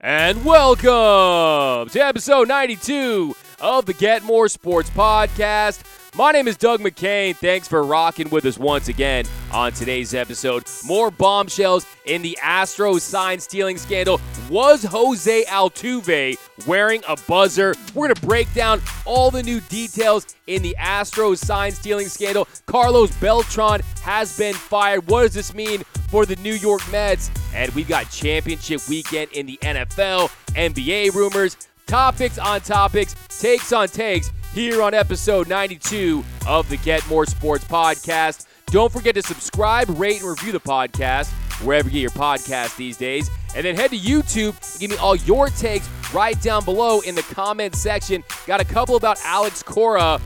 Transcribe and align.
And 0.00 0.44
welcome 0.44 1.88
to 1.88 1.98
episode 1.98 2.46
92 2.46 3.34
of 3.60 3.84
the 3.84 3.94
Get 3.94 4.22
More 4.22 4.48
Sports 4.48 4.88
Podcast. 4.90 5.82
My 6.18 6.32
name 6.32 6.48
is 6.48 6.56
Doug 6.56 6.80
McCain. 6.80 7.36
Thanks 7.36 7.68
for 7.68 7.84
rocking 7.84 8.28
with 8.30 8.44
us 8.44 8.58
once 8.58 8.88
again 8.88 9.24
on 9.52 9.70
today's 9.70 10.14
episode. 10.14 10.64
More 10.84 11.12
bombshells 11.12 11.86
in 12.06 12.22
the 12.22 12.36
Astros 12.42 13.02
sign 13.02 13.38
stealing 13.38 13.78
scandal. 13.78 14.20
Was 14.50 14.82
Jose 14.82 15.44
Altuve 15.44 16.36
wearing 16.66 17.04
a 17.06 17.16
buzzer? 17.28 17.72
We're 17.94 18.08
going 18.08 18.16
to 18.16 18.26
break 18.26 18.52
down 18.52 18.82
all 19.04 19.30
the 19.30 19.44
new 19.44 19.60
details 19.60 20.34
in 20.48 20.60
the 20.60 20.74
Astros 20.80 21.38
sign 21.38 21.70
stealing 21.70 22.08
scandal. 22.08 22.48
Carlos 22.66 23.16
Beltran 23.18 23.80
has 24.02 24.36
been 24.36 24.54
fired. 24.54 25.06
What 25.06 25.22
does 25.22 25.34
this 25.34 25.54
mean 25.54 25.84
for 26.08 26.26
the 26.26 26.34
New 26.42 26.54
York 26.54 26.82
Mets? 26.90 27.30
And 27.54 27.72
we've 27.76 27.86
got 27.86 28.10
championship 28.10 28.80
weekend 28.88 29.30
in 29.34 29.46
the 29.46 29.56
NFL, 29.62 30.30
NBA 30.56 31.14
rumors, 31.14 31.56
topics 31.86 32.38
on 32.38 32.60
topics, 32.62 33.14
takes 33.38 33.72
on 33.72 33.86
takes 33.86 34.32
here 34.52 34.82
on 34.82 34.94
episode 34.94 35.48
92 35.48 36.24
of 36.46 36.68
the 36.68 36.76
Get 36.78 37.06
More 37.08 37.26
Sports 37.26 37.64
Podcast. 37.64 38.46
Don't 38.66 38.92
forget 38.92 39.14
to 39.14 39.22
subscribe, 39.22 39.88
rate, 39.98 40.20
and 40.20 40.28
review 40.28 40.52
the 40.52 40.60
podcast 40.60 41.30
wherever 41.64 41.88
you 41.88 41.94
get 41.94 42.00
your 42.00 42.10
podcast 42.10 42.76
these 42.76 42.96
days. 42.96 43.30
And 43.54 43.64
then 43.64 43.74
head 43.76 43.90
to 43.90 43.96
YouTube 43.96 44.56
and 44.72 44.80
give 44.80 44.90
me 44.90 44.96
all 44.96 45.16
your 45.16 45.48
takes 45.48 45.88
right 46.12 46.40
down 46.40 46.64
below 46.64 47.00
in 47.00 47.14
the 47.14 47.22
comment 47.22 47.74
section. 47.74 48.22
Got 48.46 48.60
a 48.60 48.64
couple 48.64 48.96
about 48.96 49.18
Alex 49.24 49.62
Cora. 49.62 50.20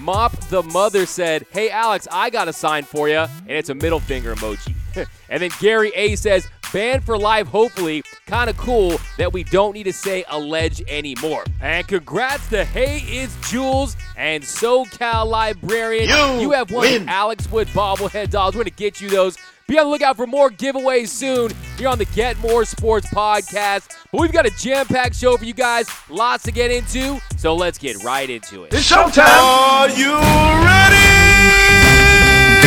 Mop 0.00 0.36
the 0.48 0.62
mother 0.62 1.06
said, 1.06 1.46
Hey 1.50 1.70
Alex, 1.70 2.06
I 2.12 2.30
got 2.30 2.48
a 2.48 2.52
sign 2.52 2.84
for 2.84 3.08
you. 3.08 3.18
And 3.18 3.50
it's 3.50 3.70
a 3.70 3.74
middle 3.74 4.00
finger 4.00 4.34
emoji. 4.34 4.74
and 5.28 5.42
then 5.42 5.50
Gary 5.58 5.90
A 5.94 6.16
says, 6.16 6.46
Banned 6.76 7.04
for 7.04 7.16
life, 7.16 7.46
hopefully. 7.46 8.02
Kind 8.26 8.50
of 8.50 8.58
cool 8.58 9.00
that 9.16 9.32
we 9.32 9.44
don't 9.44 9.72
need 9.72 9.84
to 9.84 9.94
say 9.94 10.26
allege 10.28 10.82
anymore. 10.88 11.42
And 11.62 11.88
congrats 11.88 12.50
to 12.50 12.66
Hey 12.66 12.98
It's 13.06 13.34
Jules 13.50 13.96
and 14.14 14.44
SoCal 14.44 15.26
Librarian. 15.26 16.10
You 16.10 16.38
you 16.38 16.50
have 16.50 16.70
one 16.70 16.82
win. 16.82 17.08
Alex 17.08 17.50
Wood 17.50 17.68
bobblehead 17.68 18.28
dolls. 18.28 18.54
We're 18.54 18.64
going 18.64 18.72
to 18.72 18.76
get 18.76 19.00
you 19.00 19.08
those. 19.08 19.38
Be 19.66 19.78
on 19.78 19.86
the 19.86 19.90
lookout 19.90 20.18
for 20.18 20.26
more 20.26 20.50
giveaways 20.50 21.08
soon 21.08 21.50
here 21.78 21.88
on 21.88 21.96
the 21.96 22.04
Get 22.14 22.38
More 22.40 22.66
Sports 22.66 23.06
podcast. 23.06 23.96
But 24.12 24.20
we've 24.20 24.30
got 24.30 24.44
a 24.44 24.50
jam 24.50 24.84
packed 24.84 25.16
show 25.16 25.38
for 25.38 25.46
you 25.46 25.54
guys, 25.54 25.88
lots 26.10 26.44
to 26.44 26.52
get 26.52 26.70
into. 26.70 27.18
So 27.38 27.54
let's 27.54 27.78
get 27.78 28.04
right 28.04 28.28
into 28.28 28.64
it. 28.64 28.74
It's 28.74 28.92
showtime. 28.92 29.24
Are 29.24 29.88
you 29.88 30.12
ready? 30.12 31.06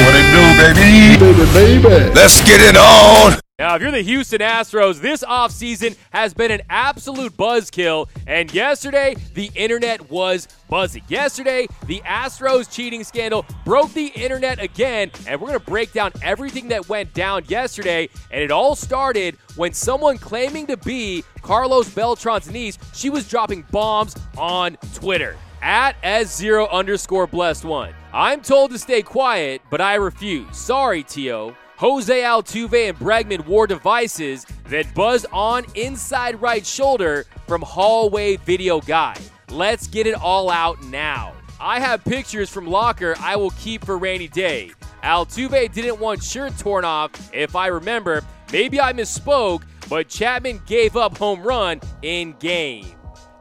What 0.02 0.16
it 0.18 0.26
do, 0.34 0.44
baby? 0.58 1.44
Baby, 1.54 1.84
baby. 1.84 2.14
Let's 2.16 2.42
get 2.42 2.60
it 2.60 2.76
on. 2.76 3.40
Now, 3.60 3.76
if 3.76 3.82
you're 3.82 3.92
the 3.92 4.02
Houston 4.02 4.40
Astros, 4.40 5.02
this 5.02 5.22
offseason 5.22 5.98
has 6.12 6.34
been 6.34 6.50
an 6.50 6.62
absolute 6.70 7.36
buzzkill. 7.36 8.08
And 8.26 8.54
yesterday, 8.54 9.18
the 9.34 9.52
internet 9.54 10.10
was 10.10 10.48
buzzing. 10.70 11.04
Yesterday, 11.10 11.68
the 11.86 12.00
Astros 12.06 12.72
cheating 12.72 13.04
scandal 13.04 13.46
broke 13.66 13.92
the 13.92 14.08
internet 14.16 14.62
again. 14.62 15.12
And 15.28 15.42
we're 15.42 15.48
going 15.48 15.60
to 15.60 15.66
break 15.66 15.92
down 15.92 16.14
everything 16.22 16.70
that 16.70 16.88
went 16.88 17.14
down 17.14 17.44
yesterday. 17.50 18.08
And 18.32 18.42
it 18.42 18.50
all 18.50 18.78
started 18.78 19.36
when 19.58 19.74
someone 19.74 20.18
claiming 20.18 20.66
to 20.68 20.78
be 20.78 21.26
Carlos 21.42 21.90
Beltran's 21.90 22.50
niece, 22.50 22.78
she 22.94 23.10
was 23.10 23.28
dropping 23.28 23.64
bombs 23.72 24.16
on 24.38 24.78
Twitter 24.94 25.36
at 25.62 26.02
S0 26.02 26.72
underscore 26.72 27.28
blessed 27.28 27.66
one. 27.66 27.94
I'm 28.14 28.40
told 28.40 28.72
to 28.72 28.80
stay 28.80 29.02
quiet, 29.02 29.62
but 29.70 29.82
I 29.82 29.96
refuse. 29.96 30.56
Sorry, 30.56 31.04
T.O. 31.04 31.54
Jose 31.80 32.24
Altuve 32.24 32.90
and 32.90 33.00
Bregman 33.00 33.46
wore 33.46 33.66
devices 33.66 34.46
that 34.66 34.94
buzzed 34.94 35.26
on 35.32 35.64
inside 35.76 36.42
right 36.42 36.66
shoulder 36.66 37.26
from 37.48 37.62
hallway 37.62 38.36
video 38.36 38.82
guy. 38.82 39.16
Let's 39.50 39.88
get 39.88 40.06
it 40.06 40.16
all 40.16 40.50
out 40.50 40.84
now. 40.84 41.32
I 41.58 41.80
have 41.80 42.04
pictures 42.04 42.50
from 42.50 42.68
locker 42.68 43.16
I 43.22 43.38
will 43.38 43.52
keep 43.52 43.86
for 43.86 43.98
rainy 43.98 44.28
day. 44.28 44.72
Altuve 45.06 45.72
didn't 45.72 46.02
want 46.02 46.22
shirt 46.22 46.58
torn 46.58 46.84
off, 46.84 47.12
if 47.34 47.56
I 47.56 47.68
remember. 47.68 48.26
Maybe 48.52 48.82
I 48.82 48.92
misspoke, 48.92 49.64
but 49.88 50.10
Chapman 50.10 50.60
gave 50.66 50.98
up 50.98 51.18
home 51.18 51.42
run 51.42 51.80
in 52.02 52.34
game. 52.40 52.88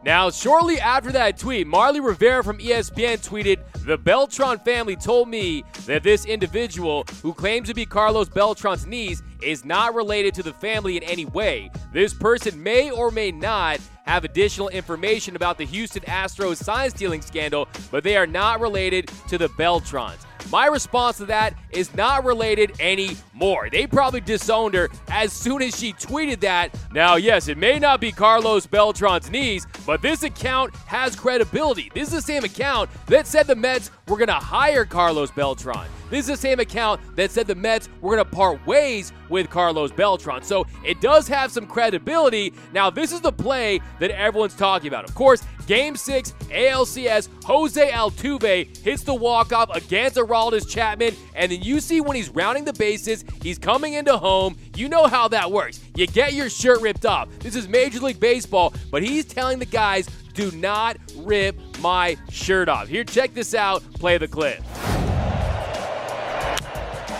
Now, 0.04 0.30
shortly 0.30 0.78
after 0.78 1.10
that 1.10 1.38
tweet, 1.38 1.66
Marly 1.66 1.98
Rivera 1.98 2.44
from 2.44 2.58
ESPN 2.58 3.18
tweeted, 3.18 3.58
The 3.88 3.96
Beltran 3.96 4.58
family 4.58 4.96
told 4.96 5.30
me 5.30 5.64
that 5.86 6.02
this 6.02 6.26
individual, 6.26 7.06
who 7.22 7.32
claims 7.32 7.68
to 7.68 7.74
be 7.74 7.86
Carlos 7.86 8.28
Beltran's 8.28 8.86
niece, 8.86 9.22
is 9.40 9.64
not 9.64 9.94
related 9.94 10.34
to 10.34 10.42
the 10.42 10.52
family 10.52 10.98
in 10.98 11.02
any 11.04 11.24
way. 11.24 11.70
This 11.90 12.12
person 12.12 12.62
may 12.62 12.90
or 12.90 13.10
may 13.10 13.32
not 13.32 13.80
have 14.04 14.24
additional 14.24 14.68
information 14.68 15.36
about 15.36 15.56
the 15.56 15.64
Houston 15.64 16.02
Astros 16.02 16.62
sign 16.62 16.90
stealing 16.90 17.22
scandal, 17.22 17.66
but 17.90 18.04
they 18.04 18.18
are 18.18 18.26
not 18.26 18.60
related 18.60 19.10
to 19.28 19.38
the 19.38 19.48
Beltrans. 19.56 20.26
My 20.50 20.66
response 20.66 21.18
to 21.18 21.26
that 21.26 21.54
is 21.70 21.94
not 21.94 22.24
related 22.24 22.72
anymore. 22.80 23.68
They 23.70 23.86
probably 23.86 24.20
disowned 24.20 24.74
her 24.74 24.88
as 25.08 25.32
soon 25.32 25.60
as 25.60 25.78
she 25.78 25.92
tweeted 25.92 26.40
that. 26.40 26.74
Now, 26.92 27.16
yes, 27.16 27.48
it 27.48 27.58
may 27.58 27.78
not 27.78 28.00
be 28.00 28.10
Carlos 28.12 28.66
Beltran's 28.66 29.30
knees, 29.30 29.66
but 29.86 30.00
this 30.00 30.22
account 30.22 30.74
has 30.86 31.14
credibility. 31.14 31.90
This 31.94 32.08
is 32.08 32.14
the 32.14 32.22
same 32.22 32.44
account 32.44 32.88
that 33.06 33.26
said 33.26 33.46
the 33.46 33.56
Mets 33.56 33.90
were 34.06 34.16
going 34.16 34.28
to 34.28 34.34
hire 34.34 34.86
Carlos 34.86 35.30
Beltran. 35.30 35.86
This 36.08 36.20
is 36.20 36.26
the 36.28 36.36
same 36.38 36.60
account 36.60 37.00
that 37.16 37.30
said 37.30 37.46
the 37.46 37.54
Mets 37.54 37.90
were 38.00 38.16
going 38.16 38.24
to 38.24 38.30
part 38.30 38.66
ways 38.66 39.12
with 39.28 39.50
Carlos 39.50 39.92
Beltran. 39.92 40.42
So 40.42 40.66
it 40.82 41.02
does 41.02 41.28
have 41.28 41.52
some 41.52 41.66
credibility. 41.66 42.54
Now, 42.72 42.88
this 42.88 43.12
is 43.12 43.20
the 43.20 43.32
play 43.32 43.80
that 43.98 44.10
everyone's 44.12 44.56
talking 44.56 44.88
about. 44.88 45.06
Of 45.06 45.14
course, 45.14 45.42
Game 45.68 45.96
6, 45.96 46.32
ALCS, 46.48 47.28
Jose 47.44 47.90
Altuve 47.90 48.74
hits 48.78 49.02
the 49.02 49.12
walk-off 49.12 49.68
against 49.76 50.16
Aroldis 50.16 50.66
Chapman, 50.66 51.14
and 51.34 51.52
then 51.52 51.60
you 51.60 51.78
see 51.80 52.00
when 52.00 52.16
he's 52.16 52.30
rounding 52.30 52.64
the 52.64 52.72
bases, 52.72 53.22
he's 53.42 53.58
coming 53.58 53.92
into 53.92 54.16
home. 54.16 54.56
You 54.74 54.88
know 54.88 55.06
how 55.06 55.28
that 55.28 55.52
works. 55.52 55.80
You 55.94 56.06
get 56.06 56.32
your 56.32 56.48
shirt 56.48 56.80
ripped 56.80 57.04
off. 57.04 57.28
This 57.40 57.54
is 57.54 57.68
Major 57.68 58.00
League 58.00 58.18
Baseball, 58.18 58.72
but 58.90 59.02
he's 59.02 59.26
telling 59.26 59.58
the 59.58 59.66
guys, 59.66 60.08
do 60.32 60.50
not 60.52 60.96
rip 61.16 61.54
my 61.80 62.16
shirt 62.30 62.70
off. 62.70 62.88
Here, 62.88 63.04
check 63.04 63.34
this 63.34 63.54
out. 63.54 63.82
Play 63.92 64.16
the 64.16 64.26
clip. 64.26 64.62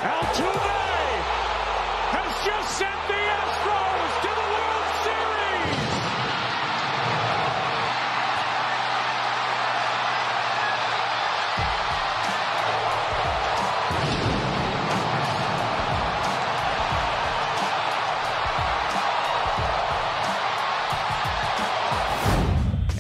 Altuve 0.01 0.58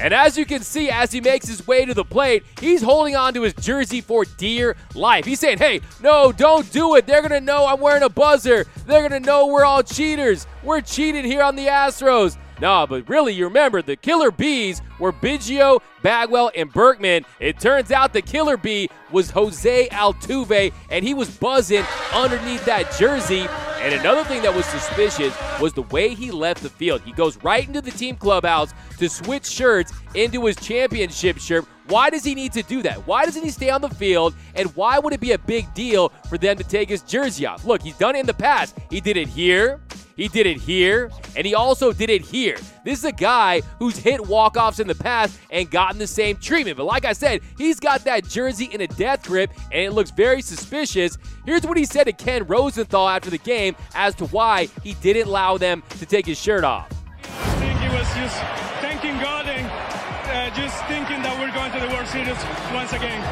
And 0.00 0.14
as 0.14 0.38
you 0.38 0.46
can 0.46 0.62
see, 0.62 0.90
as 0.90 1.10
he 1.10 1.20
makes 1.20 1.48
his 1.48 1.66
way 1.66 1.84
to 1.84 1.92
the 1.92 2.04
plate, 2.04 2.44
he's 2.60 2.82
holding 2.82 3.16
on 3.16 3.34
to 3.34 3.42
his 3.42 3.54
jersey 3.54 4.00
for 4.00 4.24
dear 4.24 4.76
life. 4.94 5.24
He's 5.24 5.40
saying, 5.40 5.58
hey, 5.58 5.80
no, 6.00 6.30
don't 6.30 6.70
do 6.72 6.94
it. 6.94 7.06
They're 7.06 7.20
going 7.20 7.32
to 7.32 7.40
know 7.40 7.66
I'm 7.66 7.80
wearing 7.80 8.04
a 8.04 8.08
buzzer. 8.08 8.66
They're 8.86 9.08
going 9.08 9.20
to 9.20 9.26
know 9.26 9.46
we're 9.46 9.64
all 9.64 9.82
cheaters. 9.82 10.46
We're 10.62 10.80
cheated 10.82 11.24
here 11.24 11.42
on 11.42 11.56
the 11.56 11.66
Astros. 11.66 12.36
No, 12.60 12.86
but 12.88 13.08
really, 13.08 13.34
you 13.34 13.44
remember 13.44 13.82
the 13.82 13.96
killer 13.96 14.30
bees 14.30 14.82
were 14.98 15.12
Biggio, 15.12 15.80
Bagwell, 16.02 16.50
and 16.56 16.72
Berkman. 16.72 17.24
It 17.38 17.60
turns 17.60 17.92
out 17.92 18.12
the 18.12 18.22
killer 18.22 18.56
bee 18.56 18.90
was 19.12 19.30
Jose 19.30 19.88
Altuve, 19.88 20.72
and 20.90 21.04
he 21.04 21.14
was 21.14 21.30
buzzing 21.30 21.84
underneath 22.12 22.64
that 22.64 22.92
jersey. 22.98 23.46
And 23.80 23.94
another 23.94 24.24
thing 24.24 24.42
that 24.42 24.54
was 24.54 24.66
suspicious 24.66 25.36
was 25.60 25.72
the 25.72 25.82
way 25.82 26.12
he 26.14 26.32
left 26.32 26.64
the 26.64 26.68
field. 26.68 27.00
He 27.02 27.12
goes 27.12 27.36
right 27.44 27.66
into 27.66 27.80
the 27.80 27.92
team 27.92 28.16
clubhouse 28.16 28.72
to 28.98 29.08
switch 29.08 29.46
shirts 29.46 29.92
into 30.16 30.44
his 30.46 30.56
championship 30.56 31.38
shirt. 31.38 31.64
Why 31.86 32.10
does 32.10 32.24
he 32.24 32.34
need 32.34 32.52
to 32.54 32.62
do 32.64 32.82
that? 32.82 33.06
Why 33.06 33.24
doesn't 33.24 33.42
he 33.42 33.50
stay 33.50 33.70
on 33.70 33.80
the 33.80 33.88
field? 33.88 34.34
And 34.56 34.74
why 34.74 34.98
would 34.98 35.12
it 35.12 35.20
be 35.20 35.32
a 35.32 35.38
big 35.38 35.72
deal 35.74 36.08
for 36.28 36.36
them 36.36 36.56
to 36.56 36.64
take 36.64 36.88
his 36.88 37.02
jersey 37.02 37.46
off? 37.46 37.64
Look, 37.64 37.82
he's 37.82 37.96
done 37.96 38.16
it 38.16 38.20
in 38.20 38.26
the 38.26 38.34
past. 38.34 38.76
He 38.90 39.00
did 39.00 39.16
it 39.16 39.28
here. 39.28 39.80
He 40.18 40.26
did 40.26 40.48
it 40.48 40.56
here, 40.56 41.12
and 41.36 41.46
he 41.46 41.54
also 41.54 41.92
did 41.92 42.10
it 42.10 42.22
here. 42.22 42.56
This 42.82 42.98
is 42.98 43.04
a 43.04 43.12
guy 43.12 43.62
who's 43.78 43.96
hit 43.96 44.26
walk-offs 44.26 44.80
in 44.80 44.88
the 44.88 44.94
past 44.96 45.38
and 45.48 45.70
gotten 45.70 45.96
the 45.96 46.08
same 46.08 46.38
treatment. 46.38 46.76
But 46.76 46.86
like 46.86 47.04
I 47.04 47.12
said, 47.12 47.40
he's 47.56 47.78
got 47.78 48.02
that 48.02 48.26
jersey 48.26 48.64
in 48.64 48.80
a 48.80 48.88
death 48.88 49.24
grip, 49.24 49.52
and 49.70 49.80
it 49.80 49.92
looks 49.92 50.10
very 50.10 50.42
suspicious. 50.42 51.16
Here's 51.46 51.62
what 51.62 51.76
he 51.76 51.84
said 51.84 52.04
to 52.04 52.12
Ken 52.12 52.44
Rosenthal 52.48 53.08
after 53.08 53.30
the 53.30 53.38
game 53.38 53.76
as 53.94 54.16
to 54.16 54.26
why 54.26 54.66
he 54.82 54.94
didn't 54.94 55.28
allow 55.28 55.56
them 55.56 55.84
to 56.00 56.04
take 56.04 56.26
his 56.26 56.36
shirt 56.36 56.64
off. 56.64 56.92
I 57.22 57.54
think 57.60 57.78
he 57.78 57.86
was 57.86 58.08
just 58.16 58.36
thanking 58.82 59.22
God 59.22 59.46
and 59.46 59.70
uh, 59.70 60.56
just 60.56 60.84
thinking 60.86 61.22
that 61.22 61.38
we're 61.38 61.54
going 61.54 61.70
to 61.70 61.78
the 61.78 61.94
World 61.94 62.08
Series 62.08 62.34
once 62.74 62.92
again. 62.92 63.22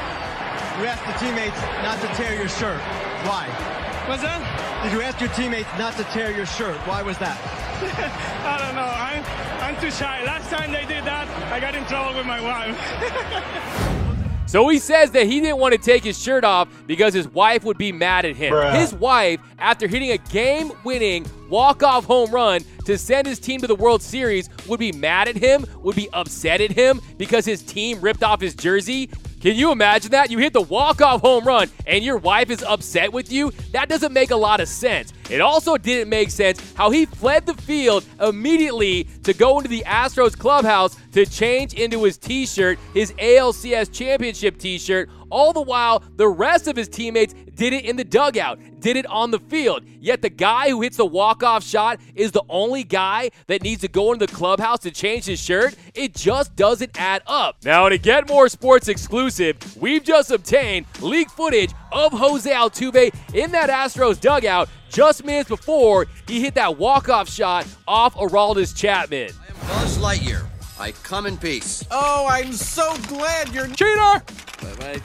You 0.78 0.86
asked 0.86 1.04
the 1.04 1.18
teammates 1.18 1.60
not 1.82 2.00
to 2.00 2.06
tear 2.14 2.38
your 2.38 2.48
shirt. 2.48 2.78
Why? 3.26 3.85
What's 4.06 4.22
that? 4.22 4.82
Did 4.84 4.92
you 4.92 5.02
ask 5.02 5.20
your 5.20 5.30
teammates 5.30 5.68
not 5.78 5.96
to 5.96 6.04
tear 6.04 6.30
your 6.30 6.46
shirt? 6.46 6.76
Why 6.86 7.02
was 7.02 7.18
that? 7.18 7.36
I 8.46 8.64
don't 8.64 8.74
know. 8.76 8.82
I'm, 8.82 9.74
I'm 9.74 9.80
too 9.80 9.90
shy. 9.90 10.24
Last 10.24 10.48
time 10.48 10.70
they 10.70 10.86
did 10.86 11.04
that, 11.04 11.28
I 11.52 11.58
got 11.58 11.74
in 11.74 11.84
trouble 11.86 12.16
with 12.16 12.26
my 12.26 12.40
wife. 12.40 13.92
So 14.48 14.68
he 14.68 14.78
says 14.78 15.10
that 15.10 15.26
he 15.26 15.40
didn't 15.40 15.58
want 15.58 15.72
to 15.72 15.78
take 15.78 16.04
his 16.04 16.16
shirt 16.16 16.44
off 16.44 16.68
because 16.86 17.12
his 17.12 17.26
wife 17.26 17.64
would 17.64 17.76
be 17.76 17.90
mad 17.90 18.24
at 18.24 18.36
him. 18.36 18.52
Bruh. 18.52 18.78
His 18.78 18.94
wife, 18.94 19.40
after 19.58 19.88
hitting 19.88 20.12
a 20.12 20.18
game 20.18 20.70
winning 20.84 21.26
walk 21.48 21.82
off 21.82 22.04
home 22.04 22.30
run 22.30 22.62
to 22.84 22.96
send 22.96 23.26
his 23.26 23.40
team 23.40 23.60
to 23.60 23.66
the 23.66 23.74
World 23.74 24.02
Series, 24.02 24.48
would 24.68 24.78
be 24.78 24.92
mad 24.92 25.26
at 25.26 25.34
him, 25.34 25.66
would 25.82 25.96
be 25.96 26.08
upset 26.12 26.60
at 26.60 26.70
him 26.70 27.00
because 27.18 27.44
his 27.44 27.60
team 27.60 28.00
ripped 28.00 28.22
off 28.22 28.40
his 28.40 28.54
jersey. 28.54 29.10
Can 29.46 29.54
you 29.54 29.70
imagine 29.70 30.10
that? 30.10 30.32
You 30.32 30.38
hit 30.38 30.52
the 30.52 30.60
walk-off 30.60 31.20
home 31.20 31.44
run 31.44 31.70
and 31.86 32.02
your 32.02 32.16
wife 32.16 32.50
is 32.50 32.64
upset 32.64 33.12
with 33.12 33.30
you? 33.30 33.52
That 33.70 33.88
doesn't 33.88 34.12
make 34.12 34.32
a 34.32 34.36
lot 34.36 34.58
of 34.58 34.66
sense. 34.66 35.12
It 35.28 35.40
also 35.40 35.76
didn't 35.76 36.08
make 36.08 36.30
sense 36.30 36.60
how 36.74 36.90
he 36.90 37.06
fled 37.06 37.46
the 37.46 37.54
field 37.54 38.04
immediately 38.20 39.04
to 39.24 39.32
go 39.34 39.58
into 39.58 39.68
the 39.68 39.82
Astros 39.86 40.38
clubhouse 40.38 40.96
to 41.12 41.26
change 41.26 41.74
into 41.74 42.04
his 42.04 42.16
t-shirt, 42.16 42.78
his 42.94 43.12
ALCS 43.12 43.92
championship 43.92 44.58
t-shirt, 44.58 45.10
all 45.30 45.52
the 45.52 45.62
while 45.62 46.02
the 46.16 46.28
rest 46.28 46.68
of 46.68 46.76
his 46.76 46.88
teammates 46.88 47.34
did 47.54 47.72
it 47.72 47.84
in 47.84 47.96
the 47.96 48.04
dugout, 48.04 48.60
did 48.80 48.96
it 48.96 49.06
on 49.06 49.30
the 49.30 49.38
field. 49.38 49.82
Yet 49.98 50.22
the 50.22 50.28
guy 50.28 50.68
who 50.68 50.82
hits 50.82 50.98
the 50.98 51.06
walk-off 51.06 51.64
shot 51.64 51.98
is 52.14 52.30
the 52.30 52.44
only 52.48 52.84
guy 52.84 53.30
that 53.48 53.62
needs 53.62 53.80
to 53.80 53.88
go 53.88 54.12
into 54.12 54.26
the 54.26 54.32
clubhouse 54.32 54.80
to 54.80 54.90
change 54.90 55.24
his 55.24 55.40
shirt. 55.40 55.74
It 55.94 56.14
just 56.14 56.54
doesn't 56.54 57.00
add 57.00 57.22
up. 57.26 57.56
Now, 57.64 57.88
to 57.88 57.98
get 57.98 58.28
more 58.28 58.48
sports 58.48 58.88
exclusive, 58.88 59.56
we've 59.76 60.04
just 60.04 60.30
obtained 60.30 60.86
leak 61.00 61.30
footage 61.30 61.72
of 61.90 62.12
Jose 62.12 62.48
Altuve 62.48 63.12
in 63.34 63.50
that 63.52 63.70
Astros 63.70 64.20
dugout 64.20 64.68
just 64.90 65.24
minutes 65.24 65.48
before 65.48 66.06
he 66.26 66.40
hit 66.40 66.54
that 66.54 66.78
walk-off 66.78 67.28
shot 67.28 67.66
off 67.86 68.14
Aroldis 68.14 68.74
Chapman. 68.76 69.30
I 69.40 69.46
am 69.48 69.56
Buzz 69.68 69.98
Lightyear. 69.98 70.46
I 70.78 70.92
come 70.92 71.26
in 71.26 71.38
peace. 71.38 71.84
Oh, 71.90 72.26
I'm 72.28 72.52
so 72.52 72.94
glad 73.08 73.52
you're. 73.54 73.66
Cheater! 73.68 74.22
Bye-bye. 74.62 75.00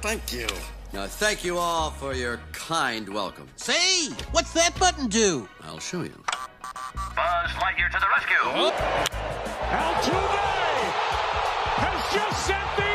Thank 0.00 0.32
you. 0.32 0.46
Now, 0.92 1.06
thank 1.06 1.44
you 1.44 1.58
all 1.58 1.90
for 1.90 2.14
your 2.14 2.40
kind 2.52 3.08
welcome. 3.08 3.48
Say, 3.56 4.08
what's 4.30 4.52
that 4.52 4.78
button 4.78 5.08
do? 5.08 5.48
I'll 5.64 5.80
show 5.80 6.02
you. 6.02 6.22
Buzz 7.14 7.50
Lightyear 7.50 7.90
to 7.90 7.98
the 7.98 8.06
rescue. 8.16 8.72
Altuve 9.66 10.46
has 11.76 12.14
just 12.14 12.46
sent 12.46 12.76
the 12.76 12.85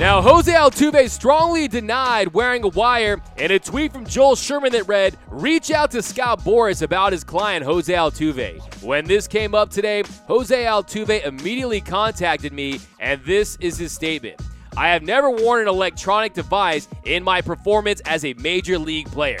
Now, 0.00 0.22
Jose 0.22 0.50
Altuve 0.50 1.10
strongly 1.10 1.68
denied 1.68 2.32
wearing 2.32 2.64
a 2.64 2.68
wire 2.68 3.20
in 3.36 3.50
a 3.50 3.58
tweet 3.58 3.92
from 3.92 4.06
Joel 4.06 4.34
Sherman 4.34 4.72
that 4.72 4.88
read, 4.88 5.18
Reach 5.28 5.70
out 5.70 5.90
to 5.90 6.00
Scott 6.00 6.40
Boras 6.40 6.80
about 6.80 7.12
his 7.12 7.22
client, 7.22 7.66
Jose 7.66 7.92
Altuve. 7.92 8.82
When 8.82 9.04
this 9.04 9.28
came 9.28 9.54
up 9.54 9.68
today, 9.68 10.02
Jose 10.26 10.64
Altuve 10.64 11.22
immediately 11.26 11.82
contacted 11.82 12.54
me, 12.54 12.80
and 12.98 13.22
this 13.24 13.58
is 13.60 13.76
his 13.76 13.92
statement. 13.92 14.40
I 14.74 14.88
have 14.88 15.02
never 15.02 15.28
worn 15.28 15.60
an 15.60 15.68
electronic 15.68 16.32
device 16.32 16.88
in 17.04 17.22
my 17.22 17.42
performance 17.42 18.00
as 18.06 18.24
a 18.24 18.32
major 18.38 18.78
league 18.78 19.10
player. 19.10 19.40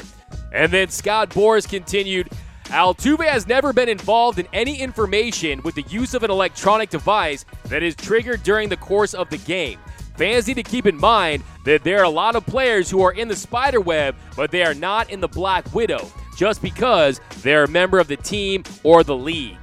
And 0.52 0.70
then 0.70 0.90
Scott 0.90 1.30
Boras 1.30 1.66
continued, 1.66 2.28
Altuve 2.64 3.26
has 3.26 3.46
never 3.46 3.72
been 3.72 3.88
involved 3.88 4.38
in 4.38 4.46
any 4.52 4.78
information 4.78 5.62
with 5.62 5.74
the 5.74 5.84
use 5.88 6.12
of 6.12 6.22
an 6.22 6.30
electronic 6.30 6.90
device 6.90 7.46
that 7.68 7.82
is 7.82 7.96
triggered 7.96 8.42
during 8.42 8.68
the 8.68 8.76
course 8.76 9.14
of 9.14 9.30
the 9.30 9.38
game. 9.38 9.78
Fans 10.20 10.46
need 10.46 10.56
to 10.56 10.62
keep 10.62 10.84
in 10.84 10.98
mind 10.98 11.42
that 11.64 11.82
there 11.82 11.98
are 11.98 12.04
a 12.04 12.10
lot 12.10 12.36
of 12.36 12.44
players 12.44 12.90
who 12.90 13.00
are 13.00 13.12
in 13.12 13.26
the 13.26 13.34
spider 13.34 13.80
web, 13.80 14.14
but 14.36 14.50
they 14.50 14.62
are 14.62 14.74
not 14.74 15.08
in 15.08 15.18
the 15.18 15.28
Black 15.28 15.74
Widow, 15.74 16.12
just 16.36 16.60
because 16.60 17.22
they're 17.40 17.64
a 17.64 17.68
member 17.68 17.98
of 17.98 18.06
the 18.06 18.18
team 18.18 18.62
or 18.84 19.02
the 19.02 19.16
league. 19.16 19.56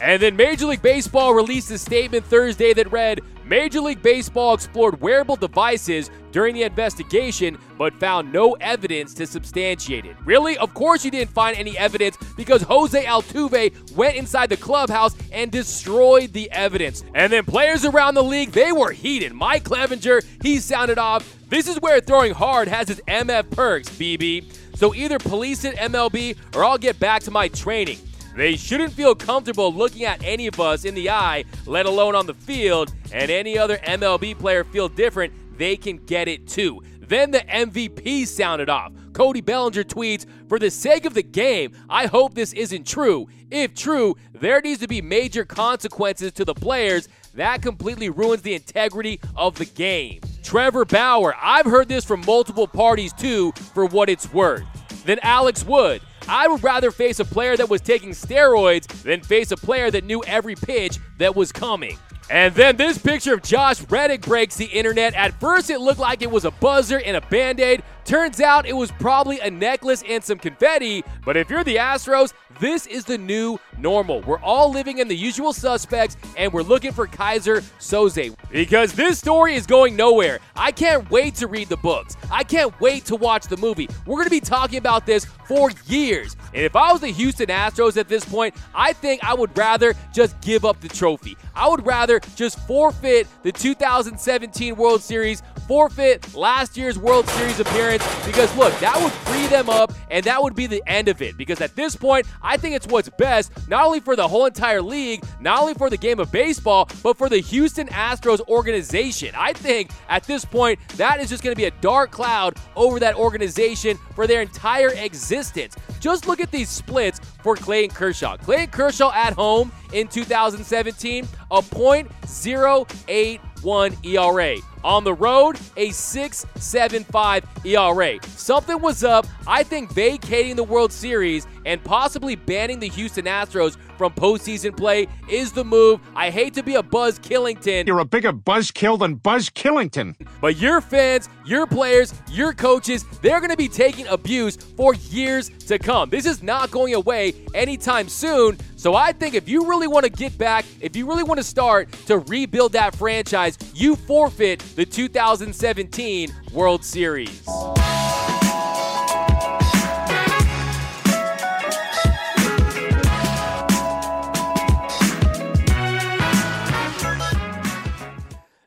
And 0.00 0.22
then 0.22 0.34
Major 0.34 0.64
League 0.64 0.80
Baseball 0.80 1.34
released 1.34 1.70
a 1.72 1.76
statement 1.76 2.24
Thursday 2.24 2.72
that 2.72 2.90
read 2.90 3.20
Major 3.44 3.82
League 3.82 4.00
Baseball 4.00 4.54
explored 4.54 4.98
wearable 5.02 5.36
devices 5.36 6.10
during 6.32 6.54
the 6.54 6.62
investigation, 6.62 7.58
but 7.76 7.94
found 7.94 8.32
no 8.32 8.52
evidence 8.54 9.14
to 9.14 9.26
substantiate 9.26 10.04
it. 10.04 10.16
Really? 10.24 10.58
Of 10.58 10.74
course 10.74 11.04
you 11.04 11.10
didn't 11.10 11.30
find 11.30 11.56
any 11.56 11.76
evidence 11.78 12.16
because 12.36 12.62
Jose 12.62 13.04
Altuve 13.04 13.92
went 13.92 14.16
inside 14.16 14.48
the 14.48 14.56
clubhouse 14.56 15.16
and 15.32 15.50
destroyed 15.50 16.32
the 16.32 16.50
evidence. 16.50 17.04
And 17.14 17.32
then 17.32 17.44
players 17.44 17.84
around 17.84 18.14
the 18.14 18.24
league, 18.24 18.52
they 18.52 18.72
were 18.72 18.92
heated. 18.92 19.32
Mike 19.32 19.64
Clevinger, 19.64 20.24
he 20.42 20.58
sounded 20.58 20.98
off. 20.98 21.36
This 21.48 21.66
is 21.66 21.80
where 21.80 22.00
throwing 22.00 22.34
hard 22.34 22.68
has 22.68 22.90
its 22.90 23.00
MF 23.08 23.50
perks, 23.50 23.88
BB. 23.88 24.76
So 24.76 24.94
either 24.94 25.18
police 25.18 25.64
it, 25.64 25.76
MLB, 25.76 26.36
or 26.54 26.64
I'll 26.64 26.78
get 26.78 27.00
back 27.00 27.22
to 27.24 27.30
my 27.30 27.48
training. 27.48 27.98
They 28.36 28.54
shouldn't 28.54 28.92
feel 28.92 29.16
comfortable 29.16 29.74
looking 29.74 30.04
at 30.04 30.22
any 30.22 30.46
of 30.46 30.60
us 30.60 30.84
in 30.84 30.94
the 30.94 31.10
eye, 31.10 31.44
let 31.66 31.86
alone 31.86 32.14
on 32.14 32.26
the 32.26 32.34
field, 32.34 32.94
and 33.12 33.32
any 33.32 33.58
other 33.58 33.78
MLB 33.78 34.38
player 34.38 34.62
feel 34.62 34.88
different, 34.88 35.32
they 35.58 35.76
can 35.76 35.98
get 35.98 36.28
it 36.28 36.46
too. 36.46 36.82
Then 37.00 37.30
the 37.30 37.40
MVP 37.40 38.26
sounded 38.26 38.68
off. 38.68 38.92
Cody 39.12 39.40
Bellinger 39.40 39.84
tweets, 39.84 40.26
For 40.48 40.58
the 40.58 40.70
sake 40.70 41.04
of 41.04 41.14
the 41.14 41.22
game, 41.22 41.72
I 41.88 42.06
hope 42.06 42.34
this 42.34 42.52
isn't 42.52 42.86
true. 42.86 43.28
If 43.50 43.74
true, 43.74 44.16
there 44.32 44.60
needs 44.60 44.80
to 44.80 44.88
be 44.88 45.00
major 45.00 45.44
consequences 45.44 46.32
to 46.32 46.44
the 46.44 46.54
players. 46.54 47.08
That 47.34 47.62
completely 47.62 48.10
ruins 48.10 48.42
the 48.42 48.54
integrity 48.54 49.20
of 49.36 49.56
the 49.56 49.64
game. 49.64 50.20
Trevor 50.42 50.84
Bauer, 50.84 51.34
I've 51.40 51.66
heard 51.66 51.88
this 51.88 52.04
from 52.04 52.24
multiple 52.26 52.66
parties 52.66 53.12
too, 53.12 53.52
for 53.52 53.86
what 53.86 54.08
it's 54.08 54.32
worth. 54.32 54.64
Then 55.04 55.18
Alex 55.22 55.64
Wood, 55.64 56.02
I 56.28 56.46
would 56.46 56.62
rather 56.62 56.90
face 56.90 57.20
a 57.20 57.24
player 57.24 57.56
that 57.56 57.70
was 57.70 57.80
taking 57.80 58.10
steroids 58.10 58.86
than 59.02 59.22
face 59.22 59.50
a 59.50 59.56
player 59.56 59.90
that 59.90 60.04
knew 60.04 60.22
every 60.24 60.54
pitch 60.54 60.98
that 61.18 61.34
was 61.34 61.52
coming. 61.52 61.96
And 62.30 62.54
then 62.54 62.76
this 62.76 62.98
picture 62.98 63.32
of 63.32 63.42
Josh 63.42 63.82
Reddick 63.88 64.20
breaks 64.20 64.56
the 64.56 64.66
internet. 64.66 65.14
At 65.14 65.38
first, 65.40 65.70
it 65.70 65.80
looked 65.80 66.00
like 66.00 66.20
it 66.20 66.30
was 66.30 66.44
a 66.44 66.50
buzzer 66.50 67.00
and 67.00 67.16
a 67.16 67.22
band 67.22 67.58
aid. 67.58 67.82
Turns 68.04 68.40
out 68.40 68.66
it 68.66 68.76
was 68.76 68.90
probably 68.92 69.40
a 69.40 69.50
necklace 69.50 70.02
and 70.06 70.22
some 70.22 70.38
confetti. 70.38 71.04
But 71.24 71.36
if 71.38 71.48
you're 71.48 71.64
the 71.64 71.76
Astros, 71.76 72.34
this 72.60 72.86
is 72.86 73.04
the 73.04 73.16
new 73.16 73.58
normal. 73.78 74.20
We're 74.22 74.40
all 74.40 74.70
living 74.70 74.98
in 74.98 75.08
the 75.08 75.16
usual 75.16 75.52
suspects, 75.52 76.16
and 76.36 76.52
we're 76.52 76.62
looking 76.62 76.92
for 76.92 77.06
Keyser 77.06 77.62
Soze 77.78 78.36
because 78.50 78.92
this 78.92 79.18
story 79.18 79.54
is 79.54 79.66
going 79.66 79.96
nowhere. 79.96 80.40
I 80.56 80.72
can't 80.72 81.10
wait 81.10 81.34
to 81.36 81.46
read 81.46 81.68
the 81.68 81.76
books. 81.76 82.16
I 82.30 82.44
can't 82.44 82.78
wait 82.80 83.04
to 83.06 83.16
watch 83.16 83.46
the 83.46 83.56
movie. 83.56 83.88
We're 84.06 84.16
going 84.16 84.26
to 84.26 84.30
be 84.30 84.40
talking 84.40 84.78
about 84.78 85.06
this 85.06 85.24
for 85.46 85.70
years. 85.86 86.36
And 86.54 86.64
if 86.64 86.76
I 86.76 86.92
was 86.92 87.00
the 87.00 87.08
Houston 87.08 87.46
Astros 87.46 87.96
at 87.96 88.08
this 88.08 88.24
point, 88.24 88.54
I 88.74 88.92
think 88.92 89.22
I 89.24 89.34
would 89.34 89.56
rather 89.56 89.94
just 90.12 90.40
give 90.40 90.64
up 90.64 90.80
the 90.80 90.88
trophy. 90.88 91.36
I 91.54 91.68
would 91.68 91.86
rather 91.86 92.20
just 92.36 92.58
forfeit 92.66 93.26
the 93.42 93.52
2017 93.52 94.76
World 94.76 95.02
Series, 95.02 95.42
forfeit 95.68 96.34
last 96.34 96.78
year's 96.78 96.98
World 96.98 97.28
Series 97.28 97.60
appearance 97.60 98.02
because 98.24 98.54
look, 98.56 98.72
that 98.80 98.98
would 99.00 99.12
free 99.12 99.46
them 99.48 99.68
up 99.68 99.92
and 100.10 100.24
that 100.24 100.42
would 100.42 100.54
be 100.54 100.66
the 100.66 100.82
end 100.86 101.08
of 101.08 101.20
it 101.20 101.36
because 101.36 101.60
at 101.60 101.76
this 101.76 101.94
point, 101.94 102.26
I 102.42 102.56
think 102.56 102.74
it's 102.74 102.86
what's 102.86 103.10
best 103.10 103.52
not 103.68 103.84
only 103.84 104.00
for 104.00 104.16
the 104.16 104.26
whole 104.26 104.46
entire 104.46 104.80
league, 104.80 105.22
not 105.40 105.60
only 105.60 105.74
for 105.74 105.90
the 105.90 105.98
game 105.98 106.18
of 106.18 106.32
baseball, 106.32 106.88
but 107.02 107.18
for 107.18 107.28
the 107.28 107.38
Houston 107.38 107.88
Astros 107.88 108.40
organization. 108.48 109.34
I 109.36 109.52
think 109.52 109.90
at 110.08 110.24
this 110.24 110.44
point, 110.44 110.80
that 110.96 111.20
is 111.20 111.28
just 111.28 111.44
going 111.44 111.54
to 111.54 111.60
be 111.60 111.66
a 111.66 111.70
dark 111.82 112.10
cloud 112.10 112.56
over 112.74 112.98
that 113.00 113.14
organization 113.14 113.98
for 114.14 114.26
their 114.26 114.40
entire 114.40 114.94
existence. 114.94 115.76
Just 116.00 116.26
look 116.26 116.40
at 116.40 116.50
these 116.50 116.70
splits 116.70 117.20
for 117.42 117.56
Clayton 117.56 117.94
Kershaw. 117.94 118.38
Clayton 118.38 118.70
Kershaw 118.70 119.12
at 119.12 119.34
home 119.34 119.70
in 119.92 120.08
2017, 120.08 121.28
a 121.50 121.62
.081 121.62 124.06
ERA. 124.06 124.56
On 124.84 125.04
the 125.04 125.14
road, 125.14 125.56
a 125.76 125.88
6.75 125.88 127.44
ERA. 127.64 128.18
Something 128.36 128.80
was 128.80 129.04
up. 129.04 129.26
I 129.46 129.62
think 129.62 129.90
vacating 129.92 130.56
the 130.56 130.64
World 130.64 130.92
Series 130.92 131.46
and 131.68 131.84
possibly 131.84 132.34
banning 132.34 132.80
the 132.80 132.88
Houston 132.88 133.26
Astros 133.26 133.76
from 133.98 134.10
postseason 134.14 134.74
play 134.74 135.06
is 135.28 135.52
the 135.52 135.62
move. 135.62 136.00
I 136.16 136.30
hate 136.30 136.54
to 136.54 136.62
be 136.62 136.76
a 136.76 136.82
Buzz 136.82 137.18
Killington. 137.18 137.86
You're 137.86 137.98
a 137.98 138.06
bigger 138.06 138.32
buzzkill 138.32 138.98
than 138.98 139.16
Buzz 139.16 139.50
Killington. 139.50 140.14
But 140.40 140.56
your 140.56 140.80
fans, 140.80 141.28
your 141.44 141.66
players, 141.66 142.14
your 142.30 142.54
coaches, 142.54 143.04
they're 143.20 143.38
going 143.38 143.50
to 143.50 143.56
be 143.56 143.68
taking 143.68 144.06
abuse 144.06 144.56
for 144.56 144.94
years 144.94 145.50
to 145.66 145.78
come. 145.78 146.08
This 146.08 146.24
is 146.24 146.42
not 146.42 146.70
going 146.70 146.94
away 146.94 147.34
anytime 147.54 148.08
soon. 148.08 148.56
So 148.76 148.94
I 148.94 149.12
think 149.12 149.34
if 149.34 149.46
you 149.46 149.68
really 149.68 149.88
want 149.88 150.06
to 150.06 150.10
get 150.10 150.38
back, 150.38 150.64
if 150.80 150.96
you 150.96 151.06
really 151.06 151.22
want 151.22 151.36
to 151.36 151.44
start 151.44 151.92
to 152.06 152.20
rebuild 152.20 152.72
that 152.72 152.96
franchise, 152.96 153.58
you 153.74 153.94
forfeit 153.94 154.60
the 154.74 154.86
2017 154.86 156.32
World 156.54 156.82
Series. 156.82 157.46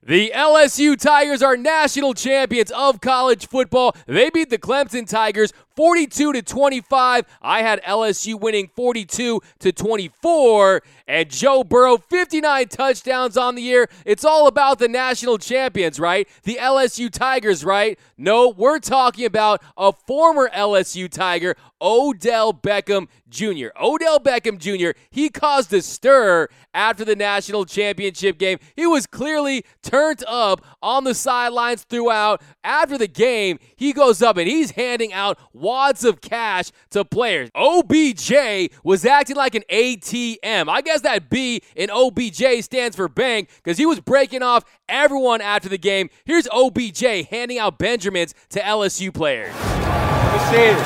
The 0.04 0.32
LSU 0.34 0.98
Tigers 0.98 1.44
are 1.44 1.56
national 1.56 2.16
champions 2.16 2.72
of 2.72 3.02
college 3.02 3.48
football. 3.48 3.96
They 4.08 4.32
beat 4.32 4.50
the 4.50 4.58
Clemson 4.58 5.08
Tigers 5.08 5.54
42 5.76 6.34
to 6.34 6.42
25. 6.42 7.26
I 7.42 7.62
had 7.62 7.82
LSU 7.84 8.40
winning 8.40 8.70
42 8.76 9.42
to 9.60 9.72
24 9.72 10.82
and 11.08 11.30
Joe 11.30 11.64
Burrow 11.64 11.98
59 11.98 12.68
touchdowns 12.68 13.38
on 13.38 13.56
the 13.56 13.62
year. 13.62 13.90
It's 14.06 14.24
all 14.24 14.48
about 14.48 14.80
the 14.80 14.88
national 14.88 15.38
champions, 15.38 16.00
right? 16.00 16.28
The 16.44 16.58
LSU 16.62 17.10
Tigers, 17.10 17.66
right? 17.66 18.00
No, 18.18 18.50
we're 18.50 18.80
talking 18.80 19.26
about 19.26 19.62
a 19.78 19.92
former 19.92 20.50
LSU 20.54 21.10
Tiger, 21.10 21.56
Odell 21.82 22.54
Beckham 22.54 23.08
Jr. 23.30 23.68
Odell 23.82 24.20
Beckham 24.20 24.58
Jr., 24.58 24.98
he 25.10 25.30
caused 25.30 25.74
a 25.74 25.82
stir 25.82 26.48
after 26.74 27.04
the 27.04 27.16
national 27.16 27.66
championship 27.66 28.38
game. 28.38 28.60
He 28.76 28.86
was 28.86 29.08
clearly 29.08 29.66
turned 29.82 30.24
up 30.28 30.64
on 30.82 31.04
the 31.04 31.16
sidelines 31.16 31.84
throughout. 31.84 32.42
After 32.64 32.98
the 32.98 33.08
game, 33.08 33.58
he 33.76 33.94
goes 33.94 34.22
up 34.22 34.38
and 34.38 34.48
he's 34.48 34.72
handing 34.72 35.14
out 35.14 35.40
wads 35.62 36.04
of 36.04 36.20
cash 36.22 36.72
to 36.90 37.06
players. 37.06 37.50
OBJ 37.56 38.72
was 38.84 39.06
acting 39.06 39.36
like 39.36 39.56
an 39.56 39.64
ATM. 39.72 40.68
I 40.68 40.82
guess 40.82 41.02
that 41.02 41.30
B 41.30 41.62
in 41.76 41.90
OBJ 41.90 42.64
stands 42.64 42.96
for 42.96 43.08
bank 43.08 43.50
because 43.64 43.78
he 43.78 43.86
was 43.86 44.00
breaking 44.00 44.42
off 44.44 44.64
everyone 44.90 45.42
after 45.42 45.70
the 45.70 45.78
game. 45.78 46.10
Here's 46.26 46.48
OBJ 46.52 47.28
handing 47.30 47.60
out 47.60 47.78
Benjamins 47.78 48.34
to 48.50 48.60
LSU 48.60 49.14
players. 49.14 49.54
Let 49.54 50.34
me 50.34 50.40
see 50.50 50.64
it. 50.64 50.78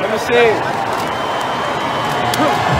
Let 0.00 0.10
me 0.10 0.18
see 0.18 0.34
it. 2.74 2.77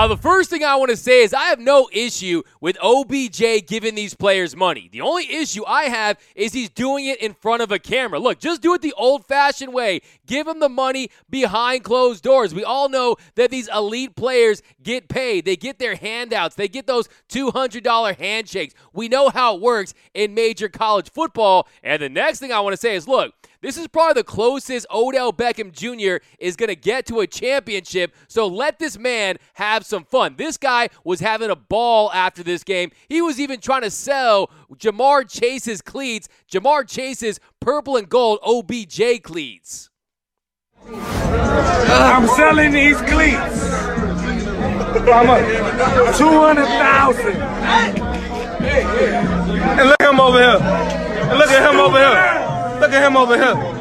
Now, 0.00 0.06
the 0.06 0.16
first 0.16 0.48
thing 0.48 0.64
I 0.64 0.76
want 0.76 0.90
to 0.90 0.96
say 0.96 1.20
is 1.20 1.34
I 1.34 1.48
have 1.48 1.58
no 1.58 1.90
issue 1.92 2.42
with 2.58 2.78
OBJ 2.82 3.66
giving 3.66 3.94
these 3.94 4.14
players 4.14 4.56
money. 4.56 4.88
The 4.90 5.02
only 5.02 5.30
issue 5.30 5.62
I 5.66 5.90
have 5.90 6.18
is 6.34 6.54
he's 6.54 6.70
doing 6.70 7.04
it 7.04 7.20
in 7.20 7.34
front 7.34 7.60
of 7.60 7.70
a 7.70 7.78
camera. 7.78 8.18
Look, 8.18 8.38
just 8.38 8.62
do 8.62 8.72
it 8.72 8.80
the 8.80 8.94
old 8.94 9.26
fashioned 9.26 9.74
way. 9.74 10.00
Give 10.26 10.48
him 10.48 10.58
the 10.58 10.70
money 10.70 11.10
behind 11.28 11.84
closed 11.84 12.24
doors. 12.24 12.54
We 12.54 12.64
all 12.64 12.88
know 12.88 13.16
that 13.34 13.50
these 13.50 13.68
elite 13.68 14.16
players 14.16 14.62
get 14.82 15.06
paid, 15.10 15.44
they 15.44 15.56
get 15.56 15.78
their 15.78 15.96
handouts, 15.96 16.54
they 16.54 16.68
get 16.68 16.86
those 16.86 17.06
$200 17.28 18.16
handshakes. 18.16 18.72
We 18.94 19.08
know 19.08 19.28
how 19.28 19.56
it 19.56 19.60
works 19.60 19.92
in 20.14 20.32
major 20.32 20.70
college 20.70 21.10
football. 21.10 21.68
And 21.82 22.00
the 22.00 22.08
next 22.08 22.38
thing 22.38 22.52
I 22.52 22.60
want 22.60 22.72
to 22.72 22.78
say 22.78 22.94
is 22.94 23.06
look, 23.06 23.34
this 23.62 23.76
is 23.76 23.86
probably 23.88 24.20
the 24.20 24.24
closest 24.24 24.86
Odell 24.90 25.32
Beckham 25.32 25.72
Jr. 25.72 26.24
is 26.38 26.56
going 26.56 26.68
to 26.68 26.76
get 26.76 27.04
to 27.06 27.20
a 27.20 27.26
championship. 27.26 28.14
So 28.28 28.46
let 28.46 28.78
this 28.78 28.98
man 28.98 29.36
have 29.54 29.84
some 29.84 30.04
fun. 30.04 30.36
This 30.36 30.56
guy 30.56 30.88
was 31.04 31.20
having 31.20 31.50
a 31.50 31.56
ball 31.56 32.10
after 32.12 32.42
this 32.42 32.64
game. 32.64 32.90
He 33.08 33.20
was 33.20 33.38
even 33.38 33.60
trying 33.60 33.82
to 33.82 33.90
sell 33.90 34.50
Ja'Marr 34.74 35.28
Chase's 35.30 35.82
cleats, 35.82 36.28
Ja'Marr 36.50 36.88
Chase's 36.88 37.38
purple 37.60 37.96
and 37.96 38.08
gold 38.08 38.38
OBJ 38.42 39.22
cleats. 39.22 39.90
I'm 40.86 42.26
selling 42.28 42.72
these 42.72 42.96
cleats. 43.02 43.70
How 45.04 45.22
much? 45.24 45.44
200,000. 46.16 47.36
And 49.78 49.88
look 49.88 50.00
at 50.00 50.10
him 50.10 50.20
over 50.20 50.38
here. 50.38 50.58
And 50.58 51.38
look 51.38 51.50
at 51.50 51.70
him 51.70 51.80
over 51.80 51.98
here. 51.98 52.49
Look 52.80 52.92
at 52.92 53.06
him 53.06 53.14
over 53.14 53.36
here. 53.36 53.79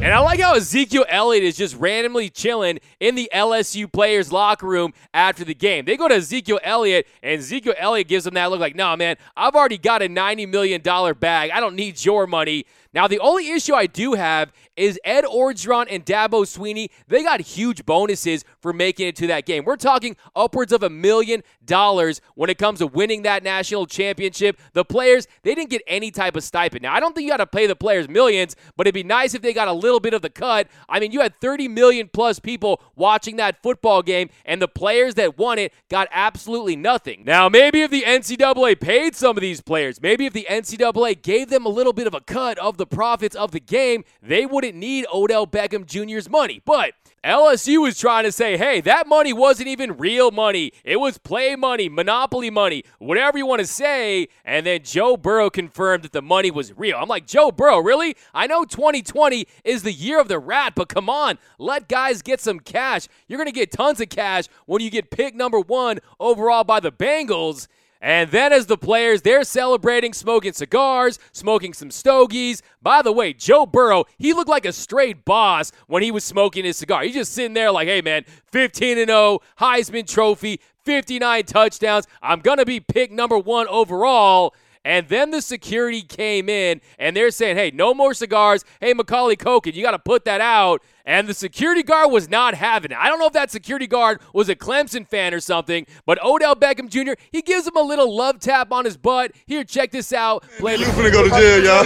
And 0.00 0.14
I 0.14 0.20
like 0.20 0.38
how 0.38 0.54
Ezekiel 0.54 1.04
Elliott 1.08 1.42
is 1.42 1.56
just 1.56 1.74
randomly 1.74 2.30
chilling 2.30 2.78
in 3.00 3.16
the 3.16 3.28
LSU 3.34 3.92
players' 3.92 4.30
locker 4.30 4.64
room 4.64 4.94
after 5.12 5.44
the 5.44 5.56
game. 5.56 5.86
They 5.86 5.96
go 5.96 6.06
to 6.06 6.14
Ezekiel 6.14 6.60
Elliott, 6.62 7.08
and 7.20 7.40
Ezekiel 7.40 7.74
Elliott 7.76 8.06
gives 8.06 8.24
them 8.24 8.34
that 8.34 8.48
look 8.48 8.60
like, 8.60 8.76
no, 8.76 8.96
man, 8.96 9.16
I've 9.36 9.56
already 9.56 9.76
got 9.76 10.00
a 10.00 10.08
$90 10.08 10.48
million 10.48 10.80
bag. 10.82 11.50
I 11.50 11.58
don't 11.58 11.74
need 11.74 12.04
your 12.04 12.28
money. 12.28 12.64
Now, 12.94 13.06
the 13.06 13.18
only 13.18 13.50
issue 13.50 13.74
I 13.74 13.86
do 13.86 14.14
have 14.14 14.52
is 14.74 14.98
Ed 15.04 15.24
Orgeron 15.24 15.86
and 15.90 16.04
Dabo 16.06 16.44
Swinney. 16.44 16.88
They 17.06 17.22
got 17.22 17.40
huge 17.40 17.84
bonuses 17.84 18.44
for 18.60 18.72
making 18.72 19.08
it 19.08 19.16
to 19.16 19.26
that 19.26 19.44
game. 19.44 19.64
We're 19.64 19.76
talking 19.76 20.16
upwards 20.34 20.72
of 20.72 20.82
a 20.82 20.88
million 20.88 21.42
dollars 21.64 22.20
when 22.34 22.48
it 22.48 22.56
comes 22.56 22.78
to 22.78 22.86
winning 22.86 23.22
that 23.22 23.42
national 23.42 23.86
championship. 23.86 24.58
The 24.72 24.84
players, 24.84 25.26
they 25.42 25.54
didn't 25.54 25.70
get 25.70 25.82
any 25.86 26.10
type 26.10 26.34
of 26.34 26.44
stipend. 26.44 26.82
Now, 26.82 26.94
I 26.94 27.00
don't 27.00 27.14
think 27.14 27.24
you 27.24 27.30
got 27.30 27.38
to 27.38 27.46
pay 27.46 27.66
the 27.66 27.76
players 27.76 28.08
millions, 28.08 28.56
but 28.76 28.86
it'd 28.86 28.94
be 28.94 29.02
nice 29.02 29.34
if 29.34 29.42
they 29.42 29.52
got 29.52 29.68
a 29.68 29.72
little 29.72 29.87
bit 29.98 30.14
of 30.14 30.22
the 30.22 30.30
cut. 30.30 30.68
I 30.88 31.00
mean, 31.00 31.12
you 31.12 31.20
had 31.20 31.40
30 31.40 31.68
million 31.68 32.10
plus 32.12 32.38
people 32.38 32.82
watching 32.94 33.36
that 33.36 33.62
football 33.62 34.02
game, 34.02 34.28
and 34.44 34.60
the 34.60 34.68
players 34.68 35.14
that 35.14 35.38
won 35.38 35.58
it 35.58 35.72
got 35.88 36.08
absolutely 36.12 36.76
nothing. 36.76 37.22
Now, 37.24 37.48
maybe 37.48 37.82
if 37.82 37.90
the 37.90 38.02
NCAA 38.02 38.78
paid 38.80 39.16
some 39.16 39.36
of 39.36 39.40
these 39.40 39.60
players, 39.60 40.00
maybe 40.02 40.26
if 40.26 40.32
the 40.32 40.46
NCAA 40.48 41.22
gave 41.22 41.50
them 41.50 41.64
a 41.64 41.70
little 41.70 41.92
bit 41.92 42.06
of 42.06 42.14
a 42.14 42.20
cut 42.20 42.58
of 42.58 42.76
the 42.76 42.86
profits 42.86 43.34
of 43.34 43.52
the 43.52 43.60
game, 43.60 44.04
they 44.22 44.44
wouldn't 44.46 44.74
need 44.74 45.06
Odell 45.12 45.46
Beckham 45.46 45.86
Jr.'s 45.86 46.28
money. 46.28 46.60
But 46.64 46.92
LSU 47.24 47.82
was 47.82 47.98
trying 47.98 48.24
to 48.24 48.32
say, 48.32 48.56
hey, 48.56 48.80
that 48.82 49.06
money 49.06 49.32
wasn't 49.32 49.68
even 49.68 49.96
real 49.96 50.30
money. 50.30 50.72
It 50.84 50.96
was 50.96 51.18
play 51.18 51.56
money, 51.56 51.88
monopoly 51.88 52.50
money, 52.50 52.84
whatever 52.98 53.38
you 53.38 53.46
want 53.46 53.60
to 53.60 53.66
say. 53.66 54.28
And 54.44 54.64
then 54.64 54.82
Joe 54.84 55.16
Burrow 55.16 55.50
confirmed 55.50 56.04
that 56.04 56.12
the 56.12 56.22
money 56.22 56.50
was 56.50 56.76
real. 56.76 56.96
I'm 56.96 57.08
like, 57.08 57.26
Joe 57.26 57.50
Burrow, 57.50 57.78
really? 57.78 58.16
I 58.32 58.46
know 58.46 58.64
2020 58.64 59.46
is 59.64 59.82
the 59.82 59.92
year 59.92 60.20
of 60.20 60.28
the 60.28 60.38
rat, 60.38 60.74
but 60.76 60.88
come 60.88 61.10
on, 61.10 61.38
let 61.58 61.88
guys 61.88 62.22
get 62.22 62.40
some 62.40 62.60
cash. 62.60 63.08
You're 63.26 63.38
going 63.38 63.48
to 63.48 63.52
get 63.52 63.72
tons 63.72 64.00
of 64.00 64.08
cash 64.08 64.44
when 64.66 64.80
you 64.80 64.90
get 64.90 65.10
picked 65.10 65.36
number 65.36 65.60
one 65.60 65.98
overall 66.20 66.64
by 66.64 66.80
the 66.80 66.92
Bengals. 66.92 67.66
And 68.00 68.30
then, 68.30 68.52
as 68.52 68.66
the 68.66 68.78
players, 68.78 69.22
they're 69.22 69.42
celebrating, 69.42 70.12
smoking 70.12 70.52
cigars, 70.52 71.18
smoking 71.32 71.72
some 71.72 71.90
stogies. 71.90 72.62
By 72.80 73.02
the 73.02 73.12
way, 73.12 73.32
Joe 73.32 73.66
Burrow, 73.66 74.04
he 74.18 74.32
looked 74.32 74.48
like 74.48 74.64
a 74.64 74.72
straight 74.72 75.24
boss 75.24 75.72
when 75.88 76.02
he 76.02 76.12
was 76.12 76.22
smoking 76.22 76.64
his 76.64 76.76
cigar. 76.76 77.02
He's 77.02 77.14
just 77.14 77.32
sitting 77.32 77.54
there 77.54 77.72
like, 77.72 77.88
hey, 77.88 78.00
man, 78.00 78.24
15 78.52 78.98
and 78.98 79.08
0, 79.08 79.40
Heisman 79.58 80.06
Trophy, 80.06 80.60
59 80.84 81.44
touchdowns. 81.44 82.06
I'm 82.22 82.40
going 82.40 82.58
to 82.58 82.66
be 82.66 82.78
picked 82.78 83.12
number 83.12 83.36
one 83.36 83.66
overall. 83.66 84.54
And 84.88 85.06
then 85.08 85.30
the 85.32 85.42
security 85.42 86.00
came 86.00 86.48
in 86.48 86.80
and 86.98 87.14
they're 87.14 87.30
saying, 87.30 87.58
hey, 87.58 87.70
no 87.70 87.92
more 87.92 88.14
cigars. 88.14 88.64
Hey, 88.80 88.94
Macaulay 88.94 89.36
Culkin, 89.36 89.74
you 89.74 89.82
got 89.82 89.90
to 89.90 89.98
put 89.98 90.24
that 90.24 90.40
out. 90.40 90.82
And 91.04 91.28
the 91.28 91.34
security 91.34 91.82
guard 91.82 92.10
was 92.10 92.30
not 92.30 92.54
having 92.54 92.92
it. 92.92 92.96
I 92.98 93.08
don't 93.08 93.18
know 93.18 93.26
if 93.26 93.34
that 93.34 93.50
security 93.50 93.86
guard 93.86 94.22
was 94.32 94.48
a 94.48 94.56
Clemson 94.56 95.06
fan 95.06 95.34
or 95.34 95.40
something, 95.40 95.86
but 96.06 96.18
Odell 96.24 96.56
Beckham 96.56 96.88
Jr., 96.88 97.20
he 97.30 97.42
gives 97.42 97.66
him 97.66 97.76
a 97.76 97.82
little 97.82 98.16
love 98.16 98.40
tap 98.40 98.72
on 98.72 98.86
his 98.86 98.96
butt. 98.96 99.32
Here, 99.44 99.62
check 99.62 99.90
this 99.90 100.10
out. 100.10 100.42
Play 100.58 100.76
you 100.76 100.86
finna 100.86 101.12
go 101.12 101.22
to 101.22 101.30
jail, 101.36 101.62
y'all. 101.62 101.84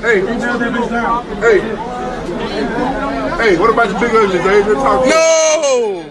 Hey, 0.00 0.20
hey, 1.40 1.60
hey, 3.36 3.58
what 3.58 3.68
about 3.68 3.88
the 3.88 3.98
big 4.00 4.14
ugly, 4.14 4.38
Dave? 4.38 4.66
No! 4.68 6.10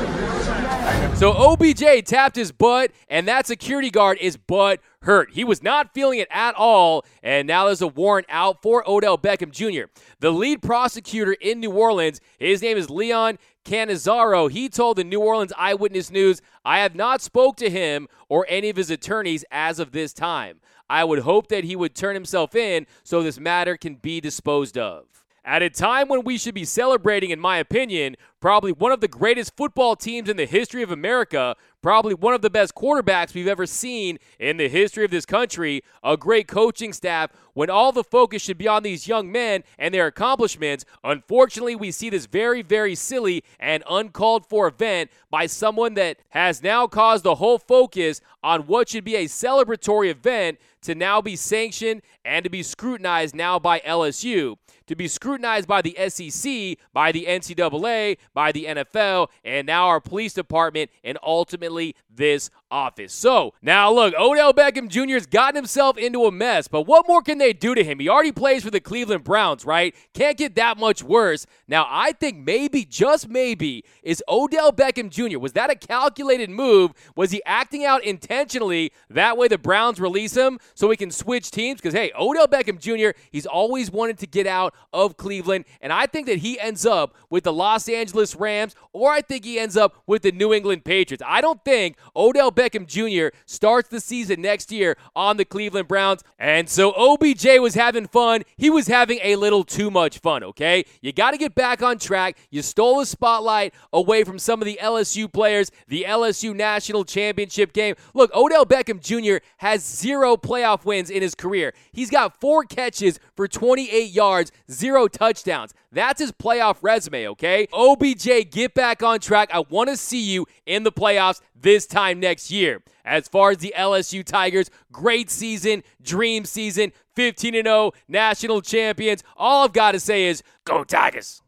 So 1.21 1.33
OBJ 1.33 2.03
tapped 2.05 2.35
his 2.35 2.51
butt, 2.51 2.91
and 3.07 3.27
that 3.27 3.45
security 3.45 3.91
guard 3.91 4.17
is 4.19 4.37
butt 4.37 4.79
hurt. 5.03 5.29
He 5.33 5.43
was 5.43 5.61
not 5.61 5.93
feeling 5.93 6.17
it 6.17 6.27
at 6.31 6.55
all, 6.55 7.05
and 7.21 7.47
now 7.47 7.65
there's 7.67 7.83
a 7.83 7.87
warrant 7.87 8.25
out 8.27 8.63
for 8.63 8.83
Odell 8.89 9.19
Beckham 9.19 9.51
Jr. 9.51 9.91
The 10.19 10.31
lead 10.31 10.63
prosecutor 10.63 11.33
in 11.33 11.59
New 11.59 11.69
Orleans, 11.69 12.21
his 12.39 12.63
name 12.63 12.75
is 12.75 12.89
Leon 12.89 13.37
Cannizzaro. 13.63 14.49
He 14.49 14.67
told 14.67 14.97
the 14.97 15.03
New 15.03 15.19
Orleans 15.19 15.53
Eyewitness 15.59 16.09
News, 16.09 16.41
I 16.65 16.79
have 16.79 16.95
not 16.95 17.21
spoke 17.21 17.55
to 17.57 17.69
him 17.69 18.07
or 18.27 18.47
any 18.49 18.71
of 18.71 18.77
his 18.77 18.89
attorneys 18.89 19.45
as 19.51 19.77
of 19.77 19.91
this 19.91 20.13
time. 20.13 20.59
I 20.89 21.03
would 21.03 21.19
hope 21.19 21.49
that 21.49 21.65
he 21.65 21.75
would 21.75 21.93
turn 21.93 22.15
himself 22.15 22.55
in 22.55 22.87
so 23.03 23.21
this 23.21 23.39
matter 23.39 23.77
can 23.77 23.93
be 23.93 24.21
disposed 24.21 24.75
of. 24.75 25.20
At 25.43 25.63
a 25.63 25.71
time 25.71 26.07
when 26.07 26.23
we 26.23 26.37
should 26.37 26.53
be 26.53 26.65
celebrating, 26.65 27.31
in 27.31 27.39
my 27.39 27.57
opinion, 27.57 28.15
probably 28.39 28.71
one 28.71 28.91
of 28.91 29.01
the 29.01 29.07
greatest 29.07 29.57
football 29.57 29.95
teams 29.95 30.29
in 30.29 30.37
the 30.37 30.45
history 30.45 30.83
of 30.83 30.91
America, 30.91 31.55
probably 31.81 32.13
one 32.13 32.35
of 32.35 32.43
the 32.43 32.49
best 32.51 32.75
quarterbacks 32.75 33.33
we've 33.33 33.47
ever 33.47 33.65
seen 33.65 34.19
in 34.39 34.57
the 34.57 34.69
history 34.69 35.03
of 35.03 35.09
this 35.09 35.25
country, 35.25 35.83
a 36.03 36.15
great 36.15 36.47
coaching 36.47 36.93
staff, 36.93 37.31
when 37.53 37.71
all 37.71 37.91
the 37.91 38.03
focus 38.03 38.43
should 38.43 38.59
be 38.59 38.67
on 38.67 38.83
these 38.83 39.07
young 39.07 39.31
men 39.31 39.63
and 39.79 39.95
their 39.95 40.05
accomplishments. 40.05 40.85
Unfortunately, 41.03 41.75
we 41.75 41.89
see 41.89 42.11
this 42.11 42.27
very, 42.27 42.61
very 42.61 42.93
silly 42.93 43.43
and 43.59 43.83
uncalled 43.89 44.45
for 44.45 44.67
event 44.67 45.09
by 45.31 45.47
someone 45.47 45.95
that 45.95 46.17
has 46.29 46.61
now 46.61 46.85
caused 46.85 47.23
the 47.23 47.35
whole 47.35 47.57
focus 47.57 48.21
on 48.43 48.61
what 48.67 48.89
should 48.89 49.03
be 49.03 49.15
a 49.15 49.25
celebratory 49.25 50.11
event 50.11 50.59
to 50.83 50.93
now 50.93 51.19
be 51.19 51.35
sanctioned 51.35 52.01
and 52.23 52.43
to 52.43 52.49
be 52.49 52.61
scrutinized 52.61 53.35
now 53.35 53.57
by 53.57 53.79
LSU 53.79 54.57
to 54.91 54.95
be 54.95 55.07
scrutinized 55.07 55.69
by 55.69 55.81
the 55.81 55.95
SEC, 56.09 56.77
by 56.91 57.13
the 57.13 57.25
NCAA, 57.25 58.17
by 58.33 58.51
the 58.51 58.65
NFL, 58.65 59.29
and 59.45 59.65
now 59.65 59.87
our 59.87 60.01
police 60.01 60.33
department, 60.33 60.91
and 61.01 61.17
ultimately 61.23 61.95
this 62.13 62.49
office. 62.71 63.13
So 63.13 63.53
now 63.61 63.91
look, 63.91 64.13
Odell 64.17 64.53
Beckham 64.53 64.87
Jr. 64.87 65.13
has 65.13 65.25
gotten 65.25 65.55
himself 65.55 65.97
into 65.97 66.25
a 66.25 66.31
mess, 66.31 66.67
but 66.67 66.83
what 66.83 67.07
more 67.07 67.21
can 67.21 67.37
they 67.37 67.53
do 67.53 67.75
to 67.75 67.83
him? 67.83 67.99
He 67.99 68.09
already 68.09 68.31
plays 68.31 68.63
for 68.63 68.71
the 68.71 68.79
Cleveland 68.79 69.23
Browns, 69.23 69.65
right? 69.65 69.93
Can't 70.13 70.37
get 70.37 70.55
that 70.55 70.77
much 70.77 71.03
worse. 71.03 71.45
Now 71.67 71.85
I 71.89 72.13
think 72.13 72.45
maybe, 72.45 72.85
just 72.85 73.27
maybe, 73.27 73.83
is 74.01 74.23
Odell 74.27 74.71
Beckham 74.71 75.09
Jr. 75.09 75.37
Was 75.37 75.53
that 75.53 75.69
a 75.69 75.75
calculated 75.75 76.49
move? 76.49 76.93
Was 77.15 77.31
he 77.31 77.43
acting 77.45 77.85
out 77.85 78.03
intentionally? 78.03 78.93
That 79.09 79.37
way 79.37 79.47
the 79.47 79.57
Browns 79.57 79.99
release 79.99 80.35
him 80.35 80.57
so 80.73 80.87
we 80.87 80.97
can 80.97 81.11
switch 81.11 81.51
teams? 81.51 81.81
Because 81.81 81.93
hey, 81.93 82.11
Odell 82.17 82.47
Beckham 82.47 82.79
Jr. 82.79 83.17
He's 83.31 83.45
always 83.45 83.91
wanted 83.91 84.17
to 84.19 84.27
get 84.27 84.47
out 84.47 84.73
of 84.93 85.17
Cleveland, 85.17 85.65
and 85.81 85.91
I 85.91 86.05
think 86.05 86.27
that 86.27 86.39
he 86.39 86.59
ends 86.59 86.85
up 86.85 87.15
with 87.29 87.43
the 87.43 87.53
Los 87.53 87.89
Angeles 87.89 88.35
Rams, 88.35 88.75
or 88.93 89.11
I 89.11 89.21
think 89.21 89.43
he 89.43 89.59
ends 89.59 89.75
up 89.75 90.01
with 90.07 90.21
the 90.21 90.31
New 90.31 90.53
England 90.53 90.85
Patriots. 90.85 91.23
I 91.25 91.41
don't 91.41 91.63
think 91.65 91.97
Odell 92.15 92.51
Beckham 92.51 92.60
Jr. 92.69 93.35
starts 93.45 93.89
the 93.89 93.99
season 93.99 94.41
next 94.41 94.71
year 94.71 94.97
on 95.15 95.37
the 95.37 95.45
Cleveland 95.45 95.87
Browns. 95.87 96.23
And 96.39 96.69
so 96.69 96.93
OBJ 96.93 97.59
was 97.59 97.75
having 97.75 98.07
fun. 98.07 98.43
He 98.57 98.69
was 98.69 98.87
having 98.87 99.19
a 99.23 99.35
little 99.35 99.63
too 99.63 99.91
much 99.91 100.19
fun, 100.19 100.43
okay? 100.43 100.85
You 101.01 101.11
got 101.13 101.31
to 101.31 101.37
get 101.37 101.55
back 101.55 101.81
on 101.81 101.97
track. 101.97 102.37
You 102.49 102.61
stole 102.61 102.99
the 102.99 103.05
spotlight 103.05 103.73
away 103.93 104.23
from 104.23 104.39
some 104.39 104.61
of 104.61 104.65
the 104.65 104.79
LSU 104.81 105.31
players, 105.31 105.71
the 105.87 106.05
LSU 106.07 106.55
national 106.55 107.05
championship 107.05 107.73
game. 107.73 107.95
Look, 108.13 108.33
Odell 108.35 108.65
Beckham 108.65 108.99
Jr. 108.99 109.43
has 109.57 109.83
zero 109.83 110.37
playoff 110.37 110.85
wins 110.85 111.09
in 111.09 111.21
his 111.21 111.35
career. 111.35 111.73
He's 111.91 112.09
got 112.09 112.39
four 112.39 112.63
catches 112.63 113.19
for 113.35 113.47
28 113.47 114.11
yards, 114.11 114.51
zero 114.69 115.07
touchdowns. 115.07 115.73
That's 115.91 116.21
his 116.21 116.31
playoff 116.31 116.77
resume, 116.81 117.27
okay? 117.29 117.67
OBJ, 117.73 118.49
get 118.49 118.73
back 118.73 119.03
on 119.03 119.19
track. 119.19 119.49
I 119.53 119.59
want 119.59 119.89
to 119.89 119.97
see 119.97 120.21
you 120.21 120.45
in 120.65 120.83
the 120.83 120.91
playoffs 120.91 121.41
this 121.61 121.85
time 121.85 122.19
next 122.19 122.51
year. 122.51 122.81
As 123.03 123.27
far 123.27 123.51
as 123.51 123.57
the 123.57 123.73
LSU 123.77 124.23
Tigers, 124.23 124.69
great 124.91 125.29
season, 125.29 125.83
dream 126.01 126.45
season, 126.45 126.91
15 127.15 127.53
0, 127.53 127.91
national 128.07 128.61
champions. 128.61 129.23
All 129.35 129.63
I've 129.63 129.73
got 129.73 129.93
to 129.93 129.99
say 129.99 130.25
is 130.25 130.43
go 130.65 130.83
Tigers. 130.83 131.41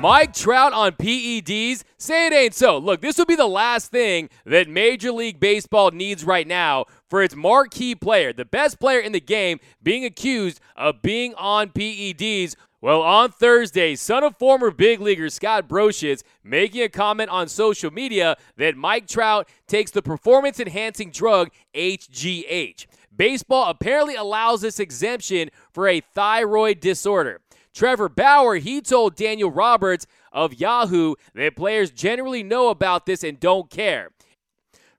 Mike 0.00 0.32
Trout 0.32 0.72
on 0.72 0.92
PEDs? 0.92 1.82
Say 1.98 2.26
it 2.26 2.32
ain't 2.32 2.54
so. 2.54 2.78
Look, 2.78 3.02
this 3.02 3.18
would 3.18 3.28
be 3.28 3.36
the 3.36 3.46
last 3.46 3.90
thing 3.90 4.30
that 4.46 4.66
Major 4.66 5.12
League 5.12 5.38
Baseball 5.38 5.90
needs 5.90 6.24
right 6.24 6.46
now 6.46 6.86
for 7.10 7.22
its 7.22 7.36
marquee 7.36 7.94
player, 7.94 8.32
the 8.32 8.46
best 8.46 8.80
player 8.80 8.98
in 8.98 9.12
the 9.12 9.20
game, 9.20 9.60
being 9.82 10.06
accused 10.06 10.58
of 10.74 11.02
being 11.02 11.34
on 11.34 11.68
PEDs. 11.68 12.56
Well, 12.80 13.02
on 13.02 13.30
Thursday, 13.30 13.94
son 13.94 14.24
of 14.24 14.38
former 14.38 14.70
big 14.70 15.02
leaguer 15.02 15.28
Scott 15.28 15.68
Brosius 15.68 16.22
making 16.42 16.80
a 16.80 16.88
comment 16.88 17.28
on 17.28 17.46
social 17.46 17.90
media 17.90 18.38
that 18.56 18.78
Mike 18.78 19.06
Trout 19.06 19.50
takes 19.68 19.90
the 19.90 20.00
performance 20.00 20.58
enhancing 20.58 21.10
drug 21.10 21.50
HGH. 21.74 22.86
Baseball 23.14 23.68
apparently 23.68 24.14
allows 24.14 24.62
this 24.62 24.80
exemption 24.80 25.50
for 25.74 25.86
a 25.88 26.00
thyroid 26.00 26.80
disorder. 26.80 27.42
Trevor 27.74 28.08
Bauer, 28.08 28.56
he 28.56 28.80
told 28.80 29.14
Daniel 29.14 29.50
Roberts 29.50 30.06
of 30.32 30.54
Yahoo 30.54 31.14
that 31.34 31.56
players 31.56 31.90
generally 31.90 32.42
know 32.42 32.68
about 32.68 33.06
this 33.06 33.22
and 33.22 33.38
don't 33.38 33.70
care. 33.70 34.10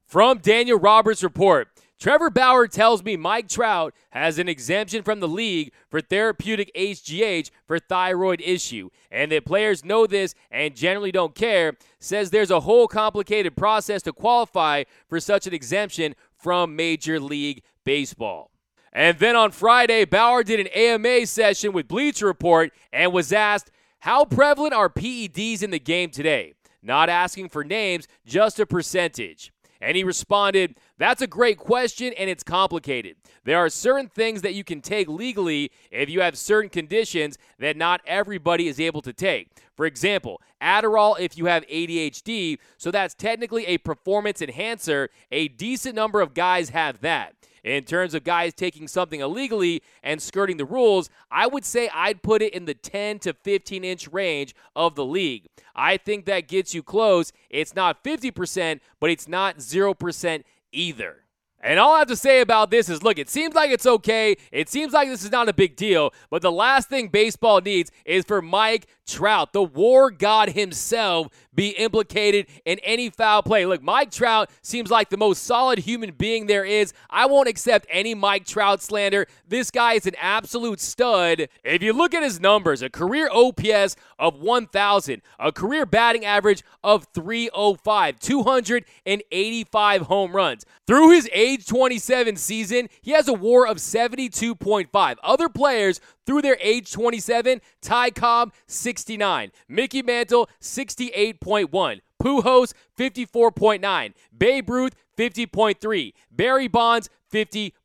From 0.06 0.40
Daniel 0.40 0.80
Roberts' 0.80 1.24
report, 1.24 1.70
Trevor 2.02 2.32
Bauer 2.32 2.68
tells 2.68 3.04
me 3.04 3.16
Mike 3.16 3.48
Trout 3.48 3.94
has 4.10 4.40
an 4.40 4.50
exemption 4.50 5.04
from 5.04 5.20
the 5.20 5.28
league 5.28 5.72
for 5.88 6.02
therapeutic 6.02 6.72
HGH 6.76 7.52
for 7.68 7.78
thyroid 7.78 8.42
issue, 8.42 8.90
and 9.12 9.32
that 9.32 9.46
players 9.46 9.86
know 9.86 10.08
this 10.08 10.34
and 10.50 10.76
generally 10.76 11.12
don't 11.12 11.36
care. 11.36 11.78
Says 12.00 12.32
there's 12.32 12.50
a 12.50 12.62
whole 12.62 12.88
complicated 12.88 13.56
process 13.56 14.02
to 14.02 14.14
qualify 14.14 14.86
for 15.08 15.20
such 15.20 15.46
an 15.46 15.54
exemption 15.54 16.16
from 16.34 16.76
Major 16.76 17.20
League 17.20 17.62
Baseball. 17.84 18.50
And 18.94 19.20
then 19.20 19.36
on 19.36 19.52
Friday, 19.52 20.06
Bauer 20.06 20.44
did 20.44 20.60
an 20.60 20.68
AMA 20.68 21.26
session 21.26 21.72
with 21.72 21.88
Bleacher 21.88 22.26
Report 22.26 22.74
and 22.92 23.14
was 23.14 23.32
asked, 23.32 23.72
How 24.00 24.26
prevalent 24.26 24.74
are 24.74 24.90
PEDs 24.90 25.64
in 25.64 25.72
the 25.72 25.80
game 25.80 26.10
today? 26.10 26.54
Not 26.84 27.10
asking 27.10 27.50
for 27.50 27.64
names, 27.64 28.08
just 28.26 28.60
a 28.60 28.66
percentage. 28.66 29.54
And 29.80 29.96
he 29.96 30.04
responded, 30.04 30.76
That's 30.98 31.22
a 31.22 31.28
great 31.28 31.58
question 31.58 32.14
and 32.18 32.30
it's 32.30 32.44
complicated. 32.44 33.16
There 33.46 33.58
are 33.58 33.70
certain 33.70 34.08
things 34.08 34.42
that 34.42 34.54
you 34.54 34.64
can 34.64 34.82
take 34.82 35.08
legally 35.08 35.72
if 35.90 36.10
you 36.10 36.22
have 36.22 36.38
certain 36.38 36.70
conditions 36.70 37.38
that 37.60 37.78
not 37.78 38.02
everybody 38.06 38.68
is 38.68 38.80
able 38.80 39.02
to 39.04 39.14
take. 39.14 39.50
For 39.76 39.86
example, 39.86 40.42
Adderall 40.62 41.20
if 41.20 41.38
you 41.38 41.46
have 41.46 41.66
ADHD, 41.68 42.60
so 42.78 42.92
that's 42.92 43.16
technically 43.16 43.66
a 43.66 43.78
performance 43.80 44.42
enhancer. 44.42 45.10
A 45.32 45.48
decent 45.48 45.96
number 45.96 46.22
of 46.22 46.34
guys 46.34 46.70
have 46.70 47.02
that. 47.02 47.36
In 47.64 47.84
terms 47.84 48.14
of 48.16 48.24
guys 48.24 48.54
taking 48.54 48.88
something 48.88 49.20
illegally 49.20 49.84
and 50.02 50.22
skirting 50.22 50.58
the 50.58 50.66
rules, 50.66 51.10
I 51.30 51.46
would 51.48 51.64
say 51.64 51.90
I'd 51.94 52.24
put 52.24 52.42
it 52.42 52.54
in 52.54 52.66
the 52.66 52.74
10 52.74 53.20
to 53.20 53.34
15 53.34 53.84
inch 53.84 54.08
range 54.08 54.56
of 54.76 54.96
the 54.96 55.06
league. 55.06 55.48
I 55.76 55.98
think 55.98 56.26
that 56.26 56.48
gets 56.48 56.74
you 56.74 56.82
close. 56.82 57.32
It's 57.50 57.76
not 57.76 58.04
50%, 58.04 58.80
but 59.00 59.10
it's 59.10 59.28
not 59.28 59.58
0% 59.58 60.44
either. 60.72 61.18
And 61.64 61.80
all 61.80 61.94
I 61.94 62.00
have 62.00 62.08
to 62.08 62.16
say 62.16 62.42
about 62.42 62.72
this 62.72 62.90
is 62.90 63.04
look, 63.04 63.20
it 63.20 63.30
seems 63.30 63.54
like 63.54 63.70
it's 63.70 63.86
okay. 63.86 64.36
It 64.52 64.68
seems 64.68 64.94
like 64.94 65.08
this 65.08 65.24
is 65.24 65.32
not 65.32 65.48
a 65.48 65.54
big 65.54 65.76
deal. 65.76 66.12
But 66.32 66.42
the 66.42 66.52
last 66.52 66.90
thing 66.90 67.10
baseball 67.10 67.62
needs 67.62 67.92
is 68.04 68.26
for 68.26 68.42
Mike 68.42 68.88
Trout, 69.12 69.54
the 69.54 69.62
war 69.64 70.10
god 70.10 70.50
himself, 70.50 71.28
be 71.54 71.70
implicated 71.70 72.48
in 72.66 72.80
any 72.80 73.10
foul 73.10 73.44
play. 73.44 73.66
Look, 73.66 73.84
Mike 73.84 74.10
Trout 74.10 74.50
seems 74.62 74.90
like 74.90 75.10
the 75.10 75.18
most 75.18 75.44
solid 75.44 75.80
human 75.80 76.12
being 76.12 76.48
there 76.48 76.64
is. 76.64 76.94
I 77.10 77.26
won't 77.26 77.50
accept 77.50 77.86
any 77.90 78.16
Mike 78.16 78.46
Trout 78.46 78.82
slander. 78.82 79.28
This 79.48 79.70
guy 79.70 79.94
is 79.94 80.08
an 80.08 80.16
absolute 80.18 80.80
stud. 80.80 81.50
If 81.64 81.84
you 81.84 81.94
look 81.94 82.14
at 82.14 82.24
his 82.24 82.40
numbers, 82.40 82.82
a 82.82 82.90
career 82.90 83.30
OPS 83.32 83.96
of 84.18 84.40
1,000, 84.40 85.22
a 85.40 85.52
career 85.52 85.86
batting 85.86 86.26
average 86.26 86.64
of 86.84 87.08
305, 87.14 88.20
285 88.20 90.02
home 90.04 90.36
runs. 90.36 90.66
Through 90.88 91.12
his 91.12 91.30
age 91.34 91.68
27 91.68 92.38
season, 92.38 92.90
he 93.02 93.12
has 93.12 93.28
a 93.28 93.34
war 93.34 93.68
of 93.68 93.78
72.5. 93.78 95.16
Other 95.24 95.50
players 95.50 96.00
through 96.26 96.42
their 96.42 96.58
age 96.62 96.92
27, 96.92 97.62
Ty 97.82 98.12
Cobb 98.12 98.54
69, 99.02 99.52
Mickey 99.68 100.04
Mantle 100.04 100.48
68.1, 100.62 102.02
Pujols 102.22 102.74
54.9, 102.98 104.14
Babe 104.38 104.70
Ruth 104.70 104.96
50.3, 105.18 106.14
Barry 106.32 106.68
Bonds 106.68 107.10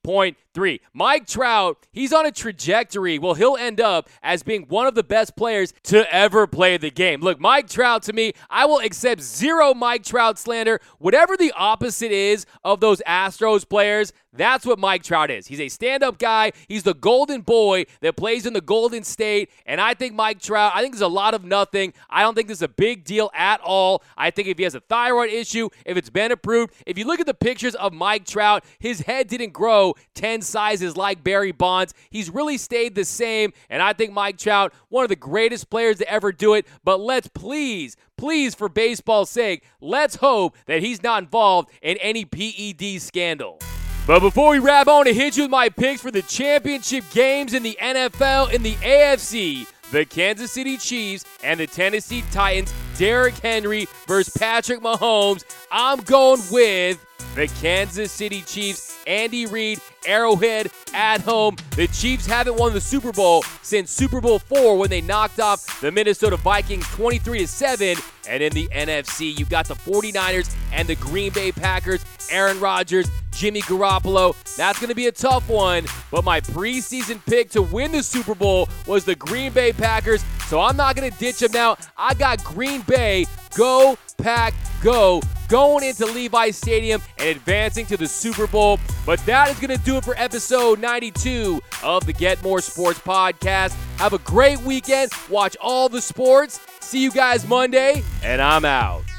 50.3. 0.07 0.81
Mike 0.95 1.27
Trout, 1.27 1.87
he's 1.93 2.13
on 2.13 2.27
a 2.27 2.33
trajectory. 2.33 3.19
Well, 3.19 3.35
he'll 3.35 3.57
end 3.57 3.81
up 3.81 4.09
as 4.23 4.43
being 4.43 4.63
one 4.69 4.87
of 4.87 4.95
the 4.95 5.03
best 5.03 5.37
players 5.37 5.75
to 5.85 6.11
ever 6.15 6.47
play 6.47 6.77
the 6.77 6.91
game. 6.91 7.21
Look, 7.21 7.41
Mike 7.41 7.69
Trout 7.69 8.03
to 8.05 8.13
me, 8.13 8.33
I 8.49 8.67
will 8.67 8.79
accept 8.79 9.21
zero 9.21 9.75
Mike 9.75 10.05
Trout 10.05 10.39
slander. 10.39 10.81
Whatever 10.99 11.37
the 11.37 11.53
opposite 11.57 12.13
is 12.13 12.47
of 12.65 12.81
those 12.81 13.03
Astros 13.07 13.69
players, 13.69 14.13
that's 14.33 14.67
what 14.67 14.79
Mike 14.79 15.03
Trout 15.03 15.31
is. 15.31 15.47
He's 15.47 15.61
a 15.61 15.69
stand 15.69 16.03
up 16.03 16.19
guy. 16.19 16.53
He's 16.69 16.83
the 16.83 16.95
golden 16.95 17.41
boy 17.41 17.87
that 18.01 18.17
plays 18.17 18.47
in 18.47 18.53
the 18.53 18.61
Golden 18.61 19.03
State. 19.03 19.51
And 19.65 19.81
I 19.81 19.95
think 19.95 20.15
Mike 20.15 20.41
Trout, 20.41 20.73
I 20.75 20.83
think 20.83 20.95
there's 20.95 21.01
a 21.01 21.09
lot 21.09 21.35
of 21.35 21.43
nothing. 21.45 21.95
I 22.11 22.23
don't 22.23 22.35
think 22.35 22.49
this 22.49 22.59
is 22.59 22.63
a 22.63 22.69
big 22.69 23.05
deal 23.05 23.31
at 23.35 23.61
all. 23.63 24.03
I 24.17 24.31
think 24.31 24.49
if 24.49 24.59
he 24.59 24.65
has 24.65 24.75
a 24.75 24.81
thyroid 24.81 25.31
issue, 25.31 25.71
if 25.85 25.97
it's 25.97 26.11
been 26.11 26.33
approved, 26.33 26.75
if 26.87 26.99
you 26.99 27.07
look 27.07 27.21
at 27.21 27.27
the 27.27 27.35
pictures 27.35 27.75
of 27.77 27.93
Mike 27.93 28.27
Trout, 28.27 28.65
his 28.79 29.01
head 29.01 29.29
didn't 29.29 29.53
grow 29.53 29.95
10 30.15 30.43
sizes 30.43 30.97
like 30.97 31.25
Barry 31.25 31.53
Bonds. 31.53 31.95
He's 32.11 32.31
really 32.31 32.59
stayed 32.59 32.95
the 32.95 33.05
same, 33.05 33.53
and 33.69 33.83
I 33.83 33.93
think 33.93 34.13
Mike 34.13 34.39
Trout, 34.39 34.73
one 34.89 35.05
of 35.05 35.09
the 35.09 35.17
greatest 35.17 35.71
players 35.71 35.99
to 35.99 36.11
ever 36.11 36.33
do 36.33 36.55
it. 36.55 36.67
But 36.85 37.01
let's 37.01 37.29
please, 37.29 37.97
please, 38.17 38.55
for 38.55 38.69
baseball's 38.69 39.31
sake, 39.31 39.65
let's 39.81 40.17
hope 40.17 40.57
that 40.67 40.83
he's 40.83 41.03
not 41.03 41.23
involved 41.23 41.71
in 41.83 41.97
any 41.99 42.25
PED 42.25 43.01
scandal. 43.01 43.59
But 44.07 44.21
before 44.21 44.51
we 44.51 44.61
wrap, 44.61 44.87
I 44.87 44.93
want 44.93 45.09
to 45.09 45.15
hit 45.15 45.37
you 45.37 45.45
with 45.45 45.51
my 45.51 45.69
picks 45.69 46.01
for 46.01 46.13
the 46.13 46.23
championship 46.23 47.03
games 47.13 47.55
in 47.55 47.65
the 47.65 47.77
NFL 47.81 48.53
in 48.53 48.63
the 48.63 48.75
AFC. 48.75 49.67
The 49.91 50.05
Kansas 50.05 50.53
City 50.53 50.77
Chiefs 50.77 51.25
and 51.43 51.59
the 51.59 51.67
Tennessee 51.67 52.23
Titans, 52.31 52.73
Derrick 52.99 53.35
Henry 53.39 53.87
versus 54.07 54.37
Patrick 54.37 54.81
Mahomes. 54.81 55.45
I'm 55.71 56.01
going 56.01 56.41
with 56.51 57.05
the 57.37 57.47
Kansas 57.61 58.11
City 58.11 58.41
Chiefs, 58.41 58.97
Andy 59.07 59.45
Reid, 59.45 59.79
Arrowhead 60.07 60.71
at 60.95 61.21
home. 61.21 61.57
The 61.77 61.87
Chiefs 61.89 62.25
haven't 62.25 62.57
won 62.57 62.73
the 62.73 62.81
Super 62.81 63.13
Bowl 63.13 63.43
since 63.61 63.91
Super 63.91 64.23
Bowl 64.23 64.39
4 64.39 64.79
when 64.79 64.89
they 64.89 65.03
knocked 65.03 65.39
off 65.39 65.81
the 65.83 65.93
Minnesota 65.93 66.39
Vikings 66.39 66.89
23 66.89 67.41
to 67.41 67.47
7. 67.47 67.99
And 68.27 68.43
in 68.43 68.53
the 68.55 68.67
NFC, 68.69 69.39
you've 69.39 69.51
got 69.51 69.69
the 69.69 69.75
49ers 69.75 70.53
and 70.73 70.89
the 70.89 70.97
Green 70.97 71.31
Bay 71.31 71.53
Packers, 71.53 72.05
Aaron 72.31 72.59
Rodgers, 72.59 73.07
Jimmy 73.33 73.61
Garoppolo. 73.61 74.35
That's 74.57 74.79
going 74.79 74.89
to 74.89 74.95
be 74.95 75.07
a 75.07 75.13
tough 75.13 75.47
one, 75.51 75.85
but 76.11 76.25
my 76.25 76.41
preseason 76.41 77.25
pick 77.27 77.51
to 77.51 77.61
win 77.61 77.93
the 77.93 78.03
Super 78.03 78.35
Bowl 78.35 78.69
was 78.87 79.05
the 79.05 79.15
Green 79.15 79.53
Bay 79.53 79.75
Packers, 79.75 80.25
so 80.49 80.61
I'm 80.61 80.77
not 80.77 80.97
going 80.97 81.11
to 81.11 81.19
ditch 81.19 81.41
them 81.41 81.53
now. 81.53 81.77
I 81.97 82.15
got 82.15 82.43
Green 82.45 82.83
Bay. 82.83 83.27
Go, 83.55 83.97
Pack, 84.19 84.55
go 84.83 85.21
going 85.49 85.85
into 85.85 86.07
Levi 86.07 86.51
Stadium 86.51 87.01
and 87.19 87.29
advancing 87.29 87.87
to 87.87 87.97
the 87.97 88.07
Super 88.07 88.47
Bowl. 88.47 88.79
But 89.05 89.25
that 89.27 89.51
is 89.51 89.59
going 89.59 89.77
to 89.77 89.85
do 89.85 89.97
it 89.97 90.05
for 90.05 90.15
episode 90.17 90.81
92 90.81 91.61
of 91.83 92.07
the 92.07 92.13
Get 92.13 92.43
More 92.43 92.61
Sports 92.61 92.99
podcast. 92.99 93.73
Have 93.99 94.13
a 94.13 94.19
great 94.19 94.61
weekend. 94.61 95.13
Watch 95.31 95.57
all 95.61 95.89
the 95.89 96.01
sports. 96.01 96.61
See 96.81 97.03
you 97.03 97.11
guys 97.11 97.47
Monday, 97.47 98.03
and 98.23 98.41
I'm 98.41 98.65
out. 98.65 99.16